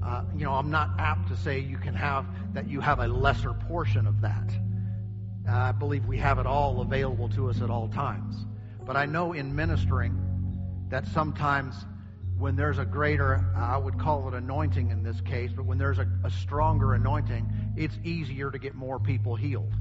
uh, 0.00 0.22
you 0.36 0.44
know, 0.44 0.52
I'm 0.52 0.70
not 0.70 0.90
apt 0.96 1.26
to 1.30 1.36
say 1.36 1.58
you 1.58 1.76
can 1.76 1.92
have 1.92 2.24
that 2.54 2.68
you 2.68 2.80
have 2.80 3.00
a 3.00 3.08
lesser 3.08 3.52
portion 3.52 4.06
of 4.06 4.20
that. 4.20 4.48
Uh, 5.48 5.52
I 5.52 5.72
believe 5.72 6.06
we 6.06 6.18
have 6.18 6.38
it 6.38 6.46
all 6.46 6.80
available 6.80 7.28
to 7.30 7.50
us 7.50 7.60
at 7.60 7.70
all 7.70 7.88
times. 7.88 8.46
But 8.84 8.96
I 8.96 9.06
know 9.06 9.32
in 9.32 9.54
ministering 9.54 10.18
that 10.88 11.06
sometimes 11.08 11.74
when 12.36 12.56
there's 12.56 12.78
a 12.78 12.84
greater, 12.84 13.44
I 13.56 13.76
would 13.76 13.98
call 13.98 14.28
it 14.28 14.34
anointing 14.34 14.90
in 14.90 15.02
this 15.02 15.20
case, 15.20 15.50
but 15.54 15.64
when 15.64 15.78
there's 15.78 15.98
a, 15.98 16.08
a 16.24 16.30
stronger 16.30 16.94
anointing, 16.94 17.50
it's 17.76 17.96
easier 18.04 18.50
to 18.50 18.58
get 18.58 18.74
more 18.74 18.98
people 18.98 19.36
healed 19.36 19.72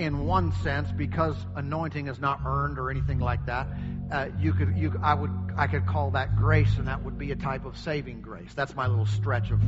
in 0.00 0.24
one 0.24 0.50
sense 0.62 0.90
because 0.92 1.36
anointing 1.56 2.08
is 2.08 2.18
not 2.18 2.40
earned 2.46 2.78
or 2.78 2.90
anything 2.90 3.18
like 3.18 3.44
that. 3.44 3.68
Uh, 4.10 4.28
you 4.38 4.54
could, 4.54 4.76
you, 4.76 4.98
I 5.02 5.12
would, 5.12 5.30
I 5.56 5.66
could 5.66 5.86
call 5.86 6.10
that 6.12 6.36
grace, 6.36 6.78
and 6.78 6.88
that 6.88 7.04
would 7.04 7.18
be 7.18 7.32
a 7.32 7.36
type 7.36 7.66
of 7.66 7.76
saving 7.76 8.22
grace. 8.22 8.52
That's 8.54 8.74
my 8.74 8.86
little 8.86 9.04
stretch 9.04 9.50
of 9.50 9.60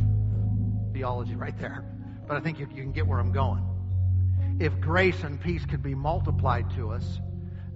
theology 0.94 1.34
right 1.34 1.56
there. 1.58 1.84
But 2.26 2.36
I 2.36 2.40
think 2.40 2.58
you, 2.58 2.66
you 2.74 2.82
can 2.82 2.92
get 2.92 3.06
where 3.06 3.18
I'm 3.18 3.32
going. 3.32 3.66
If 4.60 4.80
grace 4.80 5.22
and 5.24 5.40
peace 5.40 5.64
could 5.64 5.82
be 5.82 5.94
multiplied 5.94 6.70
to 6.76 6.90
us, 6.90 7.20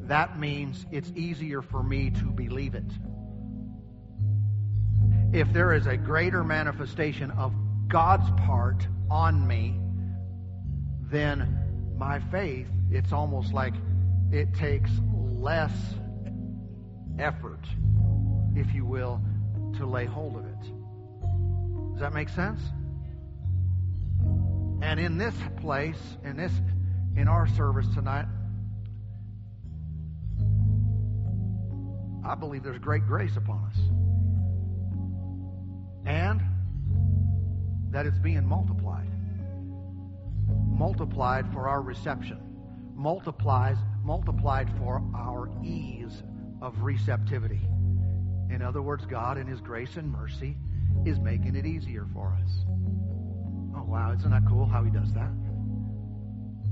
that 0.02 0.38
means 0.38 0.86
it's 0.92 1.10
easier 1.16 1.62
for 1.62 1.82
me 1.82 2.10
to 2.10 2.24
believe 2.26 2.74
it. 2.74 2.92
If 5.32 5.52
there 5.52 5.72
is 5.72 5.86
a 5.86 5.96
greater 5.96 6.44
manifestation 6.44 7.30
of 7.32 7.52
God's 7.88 8.30
part 8.40 8.86
on 9.10 9.46
me, 9.46 9.80
then 11.10 11.94
my 11.96 12.20
faith, 12.20 12.68
it's 12.90 13.12
almost 13.12 13.52
like 13.52 13.74
it 14.30 14.54
takes 14.54 14.90
less 15.12 15.72
effort, 17.18 17.64
if 18.54 18.72
you 18.74 18.84
will, 18.84 19.20
to 19.76 19.86
lay 19.86 20.04
hold 20.04 20.36
of 20.36 20.44
it. 20.44 20.62
Does 21.92 22.00
that 22.00 22.12
make 22.12 22.28
sense? 22.28 22.60
And 24.82 25.00
in 25.00 25.18
this 25.18 25.34
place, 25.60 26.00
in 26.24 26.36
this 26.36 26.52
in 27.16 27.28
our 27.28 27.46
service 27.48 27.86
tonight, 27.94 28.26
I 32.24 32.34
believe 32.34 32.62
there's 32.62 32.78
great 32.78 33.06
grace 33.06 33.36
upon 33.36 33.64
us. 33.64 33.78
And 36.06 36.42
that 37.90 38.06
it's 38.06 38.18
being 38.18 38.46
multiplied 38.46 39.06
multiplied 40.76 41.50
for 41.52 41.68
our 41.68 41.80
reception, 41.80 42.38
multiplies, 42.94 43.76
multiplied 44.02 44.68
for 44.78 45.02
our 45.14 45.50
ease 45.64 46.22
of 46.60 46.80
receptivity. 46.82 47.60
In 48.50 48.62
other 48.62 48.82
words, 48.82 49.06
God, 49.06 49.38
in 49.38 49.46
His 49.46 49.60
grace 49.60 49.96
and 49.96 50.10
mercy, 50.10 50.56
is 51.04 51.18
making 51.18 51.56
it 51.56 51.66
easier 51.66 52.06
for 52.12 52.38
us. 52.42 52.50
Oh, 53.76 53.84
wow, 53.84 54.12
isn't 54.12 54.30
that 54.30 54.42
cool 54.48 54.66
how 54.66 54.82
He 54.82 54.90
does 54.90 55.12
that? 55.12 55.30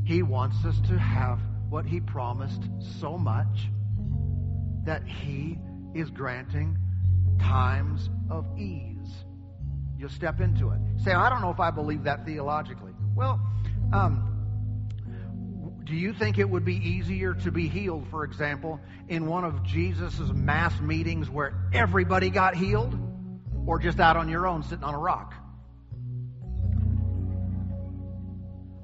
He 0.04 0.22
wants 0.22 0.64
us 0.64 0.80
to 0.88 0.98
have 0.98 1.40
what 1.68 1.84
He 1.86 2.00
promised 2.00 2.62
so 3.00 3.18
much 3.18 3.68
that 4.84 5.06
He 5.06 5.58
is 5.94 6.10
granting 6.10 6.78
times 7.40 8.10
of 8.30 8.46
ease. 8.58 9.24
You'll 9.98 10.08
step 10.08 10.40
into 10.40 10.70
it. 10.70 10.78
Say, 11.02 11.12
I 11.12 11.28
don't 11.28 11.40
know 11.40 11.50
if 11.50 11.60
I 11.60 11.70
believe 11.70 12.04
that 12.04 12.24
theologically. 12.26 12.92
Well, 13.14 13.40
um, 13.92 14.30
do 15.84 15.94
you 15.94 16.12
think 16.12 16.38
it 16.38 16.48
would 16.48 16.64
be 16.64 16.76
easier 16.76 17.34
to 17.34 17.52
be 17.52 17.68
healed, 17.68 18.08
for 18.10 18.24
example, 18.24 18.80
in 19.08 19.26
one 19.26 19.44
of 19.44 19.62
Jesus' 19.62 20.18
mass 20.32 20.78
meetings 20.80 21.28
where 21.30 21.54
everybody 21.72 22.30
got 22.30 22.54
healed, 22.56 22.98
or 23.66 23.78
just 23.78 24.00
out 24.00 24.16
on 24.16 24.28
your 24.28 24.46
own 24.46 24.62
sitting 24.62 24.84
on 24.84 24.94
a 24.94 24.98
rock? 24.98 25.34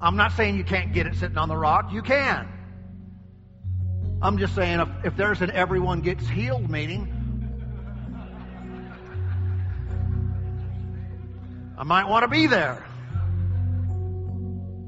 I'm 0.01 0.17
not 0.17 0.31
saying 0.31 0.57
you 0.57 0.63
can't 0.63 0.93
get 0.93 1.05
it 1.05 1.15
sitting 1.15 1.37
on 1.37 1.47
the 1.47 1.55
rock. 1.55 1.91
You 1.93 2.01
can. 2.01 2.47
I'm 4.21 4.37
just 4.39 4.55
saying 4.55 4.79
if, 4.79 4.89
if 5.03 5.15
there's 5.15 5.41
an 5.41 5.51
everyone 5.51 6.01
gets 6.01 6.27
healed 6.27 6.69
meeting, 6.69 7.07
I 11.77 11.83
might 11.83 12.07
want 12.07 12.23
to 12.23 12.27
be 12.27 12.47
there. 12.47 12.83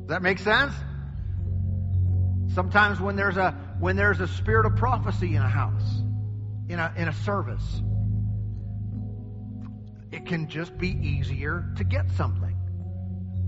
Does 0.02 0.10
that 0.10 0.22
make 0.22 0.40
sense? 0.40 0.74
Sometimes 2.54 3.00
when 3.00 3.16
there's 3.16 3.38
a 3.38 3.52
when 3.80 3.96
there's 3.96 4.20
a 4.20 4.28
spirit 4.28 4.66
of 4.66 4.76
prophecy 4.76 5.36
in 5.36 5.42
a 5.42 5.50
house, 5.50 6.02
in 6.70 6.80
a 6.80 6.94
in 6.96 7.08
a 7.08 7.14
service, 7.14 7.82
it 10.12 10.26
can 10.26 10.48
just 10.48 10.78
be 10.78 10.90
easier 10.90 11.72
to 11.78 11.84
get 11.84 12.10
something. 12.12 12.56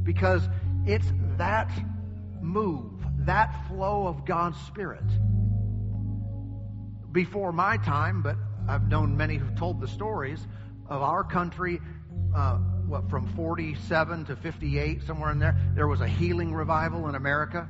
Because 0.04 0.47
it's 0.86 1.12
that 1.38 1.71
move, 2.41 2.91
that 3.19 3.67
flow 3.67 4.08
of 4.08 4.26
God's 4.26 4.58
Spirit. 4.67 5.04
Before 7.12 7.52
my 7.52 7.78
time, 7.78 8.21
but 8.21 8.36
I've 8.67 8.88
known 8.88 9.15
many 9.15 9.38
who've 9.38 9.56
told 9.56 9.80
the 9.80 9.88
stories 9.88 10.45
of 10.89 11.02
our 11.02 11.24
country 11.24 11.80
uh, 12.36 12.58
what, 12.88 13.10
from 13.10 13.28
47 13.36 14.26
to 14.26 14.36
58, 14.36 15.04
somewhere 15.04 15.32
in 15.32 15.39
there, 15.39 15.58
there 15.74 15.88
was 15.88 16.02
a 16.02 16.08
healing 16.08 16.54
revival 16.54 17.08
in 17.08 17.15
America. 17.15 17.69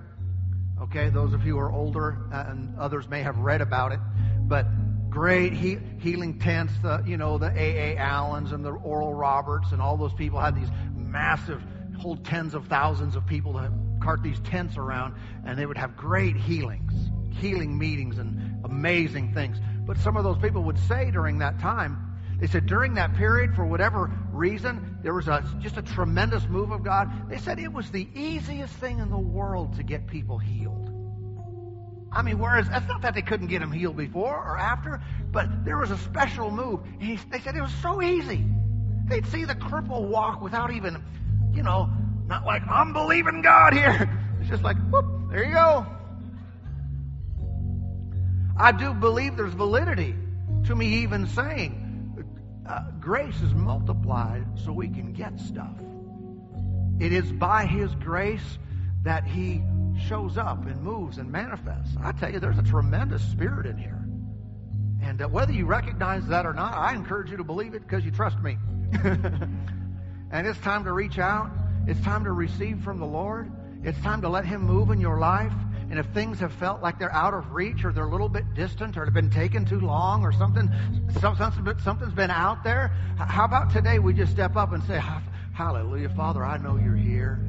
Okay, 0.82 1.10
those 1.10 1.34
of 1.34 1.46
you 1.46 1.54
who 1.54 1.60
are 1.60 1.72
older 1.72 2.28
uh, 2.34 2.46
and 2.48 2.78
others 2.78 3.08
may 3.08 3.22
have 3.22 3.38
read 3.38 3.62
about 3.62 3.92
it, 3.92 4.00
but 4.42 4.66
great 5.10 5.54
he, 5.54 5.78
healing 6.00 6.38
tents, 6.40 6.74
the, 6.82 7.02
you 7.06 7.16
know, 7.16 7.38
the 7.38 7.52
A.A. 7.56 7.98
Allens 7.98 8.52
and 8.52 8.66
the 8.66 8.72
Oral 8.72 9.14
Roberts 9.14 9.72
and 9.72 9.82
all 9.82 9.96
those 9.96 10.14
people 10.14 10.40
had 10.40 10.56
these 10.56 10.70
massive, 10.94 11.64
hold 11.98 12.24
tens 12.26 12.54
of 12.54 12.68
thousands 12.68 13.16
of 13.16 13.26
people 13.26 13.54
to 13.54 13.72
cart 14.02 14.22
these 14.22 14.40
tents 14.42 14.78
around, 14.78 15.16
and 15.46 15.58
they 15.58 15.66
would 15.66 15.78
have 15.78 15.96
great 15.96 16.36
healings, 16.36 16.94
healing 17.40 17.78
meetings, 17.78 18.18
and 18.18 18.64
amazing 18.66 19.34
things. 19.34 19.58
But 19.86 19.98
some 19.98 20.18
of 20.18 20.24
those 20.24 20.38
people 20.38 20.64
would 20.64 20.80
say 20.80 21.12
during 21.12 21.40
that 21.40 21.60
time, 21.60 22.16
they 22.40 22.48
said 22.48 22.66
during 22.66 22.96
that 22.96 23.14
period, 23.16 23.56
for 23.56 23.66
whatever 23.66 24.12
reason, 24.32 24.98
there 25.02 25.14
was 25.14 25.28
a, 25.28 25.44
just 25.60 25.78
a 25.78 25.82
tremendous 25.82 26.46
move 26.48 26.72
of 26.72 26.84
God. 26.84 27.30
They 27.30 27.38
said 27.38 27.60
it 27.60 27.72
was 27.72 27.90
the 27.92 28.08
easiest 28.14 28.74
thing 28.74 29.00
in 29.00 29.10
the 29.10 29.18
world 29.18 29.76
to 29.78 29.84
get 29.84 30.08
people 30.08 30.38
healed. 30.38 30.92
I 32.12 32.22
mean, 32.22 32.40
whereas 32.40 32.68
that's 32.70 32.88
not 32.88 33.02
that 33.02 33.14
they 33.14 33.22
couldn't 33.22 33.48
get 33.48 33.60
them 33.60 33.72
healed 33.72 33.98
before 33.98 34.36
or 34.36 34.58
after, 34.58 35.02
but 35.32 35.66
there 35.66 35.78
was 35.78 35.92
a 35.92 35.98
special 35.98 36.50
move. 36.50 36.80
He, 37.00 37.20
they 37.30 37.40
said 37.40 37.56
it 37.56 37.62
was 37.62 37.74
so 37.82 38.02
easy. 38.02 38.46
They'd 39.06 39.26
see 39.28 39.46
the 39.46 39.56
cripple 39.56 40.08
walk 40.08 40.42
without 40.42 40.72
even, 40.72 41.04
you 41.56 41.64
know, 41.64 41.90
not 42.28 42.46
like, 42.46 42.64
I'm 42.68 42.94
believing 42.94 43.42
God 43.42 43.74
here. 43.74 44.12
It's 44.38 44.52
just 44.52 44.64
like, 44.64 44.78
whoop, 44.92 45.32
there 45.32 45.44
you 45.44 45.54
go. 45.54 45.88
I 48.56 48.72
do 48.72 48.94
believe 48.94 49.36
there's 49.36 49.56
validity 49.56 50.14
to 50.66 50.76
me 50.76 51.02
even 51.02 51.26
saying 51.26 52.24
uh, 52.70 52.92
grace 53.00 53.42
is 53.42 53.56
multiplied 53.56 54.46
so 54.64 54.72
we 54.72 54.88
can 54.88 55.14
get 55.14 55.40
stuff. 55.40 55.76
It 57.00 57.12
is 57.12 57.32
by 57.32 57.66
His 57.66 57.94
grace 57.96 58.60
that 59.02 59.26
He 59.26 59.64
shows 60.08 60.38
up 60.38 60.66
and 60.68 60.82
moves 60.84 61.18
and 61.18 61.32
manifests. 61.32 61.96
I 62.00 62.12
tell 62.12 62.32
you, 62.32 62.40
there's 62.40 62.60
a 62.60 62.64
tremendous 62.64 63.24
spirit 63.24 63.66
in 63.66 63.78
here. 63.78 64.06
And 65.02 65.22
uh, 65.22 65.28
whether 65.28 65.54
you 65.54 65.66
recognize 65.66 66.28
that 66.28 66.46
or 66.46 66.54
not, 66.54 66.74
I 66.76 66.94
encourage 66.94 67.32
you 67.32 67.38
to 67.38 67.44
believe 67.44 67.74
it 67.74 67.82
because 67.82 68.06
you 68.06 68.12
trust 68.12 68.40
me. 68.40 68.58
and 70.32 70.48
it's 70.48 70.60
time 70.60 70.84
to 70.86 70.92
reach 70.92 71.20
out. 71.20 71.50
It's 71.88 72.00
time 72.02 72.24
to 72.24 72.32
receive 72.32 72.82
from 72.82 73.00
the 73.00 73.06
Lord. 73.06 73.52
It's 73.84 74.00
time 74.02 74.22
to 74.22 74.30
let 74.30 74.46
Him 74.46 74.62
move 74.62 74.90
in 74.90 75.00
your 75.00 75.20
life. 75.20 75.54
And 75.90 76.00
if 76.00 76.08
things 76.08 76.40
have 76.40 76.52
felt 76.54 76.82
like 76.82 76.98
they're 76.98 77.14
out 77.14 77.36
of 77.36 77.52
reach 77.52 77.86
or 77.86 77.92
they're 77.92 78.08
a 78.08 78.12
little 78.12 78.30
bit 78.30 78.56
distant 78.56 78.98
or 78.98 79.06
have 79.06 79.14
been 79.14 79.30
taken 79.30 79.66
too 79.66 79.80
long 79.80 80.24
or 80.24 80.32
something, 80.32 80.68
something's 81.22 82.14
been 82.14 82.32
out 82.32 82.64
there, 82.64 82.88
how 83.18 83.46
about 83.46 83.72
today 83.72 84.00
we 84.00 84.14
just 84.14 84.32
step 84.32 84.56
up 84.56 84.74
and 84.74 84.84
say, 84.84 85.00
Hallelujah, 85.54 86.10
Father, 86.10 86.44
I 86.44 86.58
know 86.58 86.78
you're 86.78 86.96
here. 86.96 87.40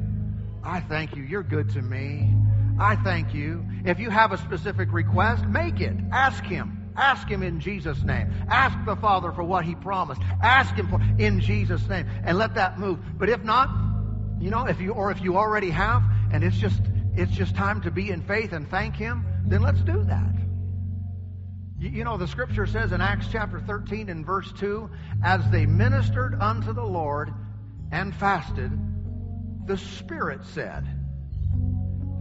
I 0.63 0.81
thank 0.81 1.15
you. 1.15 1.23
You're 1.23 1.43
good 1.43 1.71
to 1.71 1.81
me. 1.81 2.31
I 2.79 2.95
thank 2.97 3.33
you. 3.33 3.65
If 3.85 3.99
you 3.99 4.11
have 4.11 4.31
a 4.31 4.37
specific 4.37 4.93
request, 4.93 5.45
make 5.45 5.81
it. 5.81 5.95
Ask 6.11 6.43
Him. 6.43 6.76
Ask 6.97 7.29
Him 7.29 7.43
in 7.43 7.59
Jesus' 7.59 8.03
name. 8.03 8.33
Ask 8.49 8.77
the 8.85 8.95
Father 8.95 9.31
for 9.31 9.43
what 9.43 9.63
He 9.65 9.75
promised. 9.75 10.21
Ask 10.41 10.73
Him 10.75 10.87
for 10.87 10.99
in 11.19 11.39
Jesus' 11.39 11.87
name, 11.87 12.07
and 12.23 12.37
let 12.37 12.55
that 12.55 12.79
move. 12.79 12.99
But 13.17 13.29
if 13.29 13.43
not, 13.43 13.69
you 14.39 14.49
know, 14.49 14.65
if 14.65 14.81
you 14.81 14.91
or 14.91 15.11
if 15.11 15.21
you 15.21 15.37
already 15.37 15.69
have, 15.69 16.03
and 16.31 16.43
it's 16.43 16.57
just 16.57 16.81
it's 17.15 17.31
just 17.31 17.55
time 17.55 17.81
to 17.81 17.91
be 17.91 18.09
in 18.09 18.21
faith 18.21 18.51
and 18.51 18.69
thank 18.69 18.95
Him, 18.95 19.25
then 19.45 19.61
let's 19.61 19.81
do 19.81 20.03
that. 20.03 20.33
You 21.79 22.03
know, 22.03 22.17
the 22.17 22.27
scripture 22.27 22.65
says 22.65 22.91
in 22.91 23.01
Acts 23.01 23.27
chapter 23.31 23.59
13 23.59 24.09
and 24.09 24.25
verse 24.25 24.51
2 24.53 24.89
as 25.23 25.47
they 25.51 25.67
ministered 25.67 26.35
unto 26.41 26.73
the 26.73 26.83
Lord 26.83 27.31
and 27.91 28.15
fasted, 28.15 28.71
the 29.67 29.77
Spirit 29.77 30.43
said, 30.43 30.87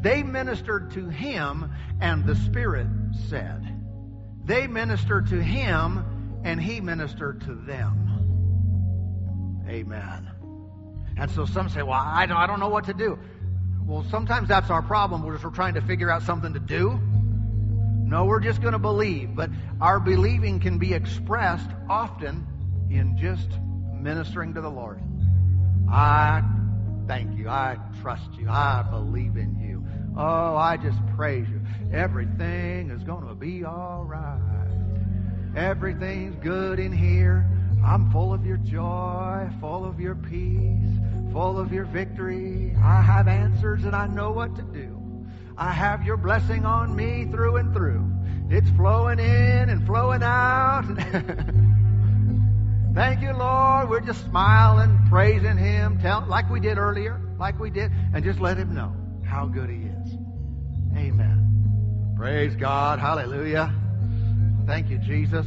They 0.03 0.23
ministered 0.23 0.91
to 0.93 1.09
Him, 1.09 1.71
and 2.01 2.27
the 2.27 2.37
Spirit 2.37 2.89
said, 3.29 3.76
They 4.47 4.67
ministered 4.67 5.29
to 5.29 5.43
Him, 5.43 6.41
and 6.45 6.61
He 6.61 6.81
ministered 6.81 7.43
to 7.43 7.55
them. 7.55 8.05
Amen. 9.69 10.31
And 11.19 11.31
so 11.31 11.45
some 11.47 11.69
say, 11.69 11.83
Well, 11.83 12.01
I 12.01 12.27
don't, 12.27 12.37
I 12.37 12.47
don't 12.47 12.61
know 12.61 12.69
what 12.69 12.85
to 12.85 12.95
do. 12.95 13.19
Well, 13.85 14.05
sometimes 14.11 14.49
that's 14.49 14.71
our 14.71 14.83
problem. 14.83 15.25
We're 15.25 15.35
just 15.35 15.45
we're 15.45 15.51
trying 15.51 15.75
to 15.75 15.81
figure 15.81 16.11
out 16.11 16.23
something 16.23 16.53
to 16.55 16.61
do. 16.61 16.99
No, 18.07 18.25
we're 18.25 18.41
just 18.41 18.61
going 18.61 18.73
to 18.73 18.79
believe. 18.79 19.35
But 19.35 19.51
our 19.81 19.99
believing 19.99 20.61
can 20.61 20.79
be 20.79 20.95
expressed 20.95 21.69
often 21.89 22.47
in 22.91 23.17
just 23.17 23.49
ministering 23.93 24.55
to 24.55 24.61
the 24.61 24.71
Lord. 24.71 25.01
I 25.91 26.43
thank 27.07 27.39
you. 27.39 27.49
I 27.49 27.79
trust 28.01 28.33
you. 28.39 28.49
I 28.49 28.85
believe 28.89 29.37
in 29.37 29.57
you. 29.57 29.85
Oh, 30.17 30.57
I 30.57 30.77
just 30.77 30.99
praise 31.17 31.47
you. 31.49 31.61
Everything 31.93 32.91
is 32.91 33.03
going 33.05 33.27
to 33.27 33.35
be 33.35 33.65
all 33.65 34.05
right. 34.05 34.36
Everything's 35.57 36.37
good 36.37 36.79
in 36.79 36.93
here. 36.93 37.47
I'm 37.85 38.11
full 38.11 38.33
of 38.33 38.45
your 38.45 38.59
joy, 38.59 39.49
full 39.61 39.85
of 39.85 40.01
your 40.01 40.15
peace 40.15 40.97
full 41.37 41.59
of 41.59 41.71
your 41.71 41.85
victory. 41.85 42.75
I 42.83 43.03
have 43.03 43.29
answers 43.29 43.85
and 43.85 43.95
I 43.95 44.07
know 44.07 44.31
what 44.31 44.57
to 44.57 44.63
do. 44.63 44.99
I 45.59 45.71
have 45.71 46.03
your 46.03 46.17
blessing 46.17 46.65
on 46.65 46.97
me 46.97 47.27
through 47.31 47.57
and 47.57 47.75
through. 47.75 48.11
It's 48.49 48.71
flowing 48.71 49.19
in 49.19 49.69
and 49.69 49.85
flowing 49.85 50.23
out. 50.23 50.85
Thank 52.95 53.21
you, 53.21 53.35
Lord. 53.35 53.91
We're 53.91 54.01
just 54.01 54.25
smiling, 54.25 54.99
praising 55.11 55.59
Him, 55.59 55.99
tell, 56.01 56.25
like 56.27 56.49
we 56.49 56.59
did 56.59 56.79
earlier, 56.79 57.21
like 57.39 57.61
we 57.61 57.69
did, 57.69 57.93
and 58.15 58.25
just 58.25 58.41
let 58.41 58.57
Him 58.57 58.75
know 58.75 58.97
how 59.23 59.45
good 59.45 59.69
He 59.69 59.83
is. 59.83 60.15
Amen. 60.97 62.15
Praise 62.17 62.57
God. 62.57 62.99
Hallelujah. 62.99 63.75
Thank 64.67 64.91
you, 64.91 64.99
Jesus. 64.99 65.47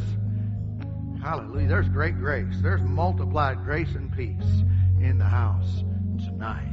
Hallelujah. 1.22 1.68
There's 1.68 1.90
great 1.90 2.18
grace. 2.18 2.56
There's 2.62 2.82
multiplied 2.82 3.64
grace 3.66 3.90
and 3.96 4.16
peace 4.16 4.64
in 5.02 5.18
the 5.18 5.26
house 5.26 5.84
tonight. 6.18 6.66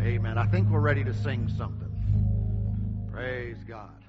Amen. 0.00 0.36
I 0.36 0.46
think 0.46 0.68
we're 0.68 0.80
ready 0.80 1.02
to 1.04 1.14
sing 1.14 1.48
something. 1.56 3.08
Praise 3.10 3.56
God. 3.66 4.01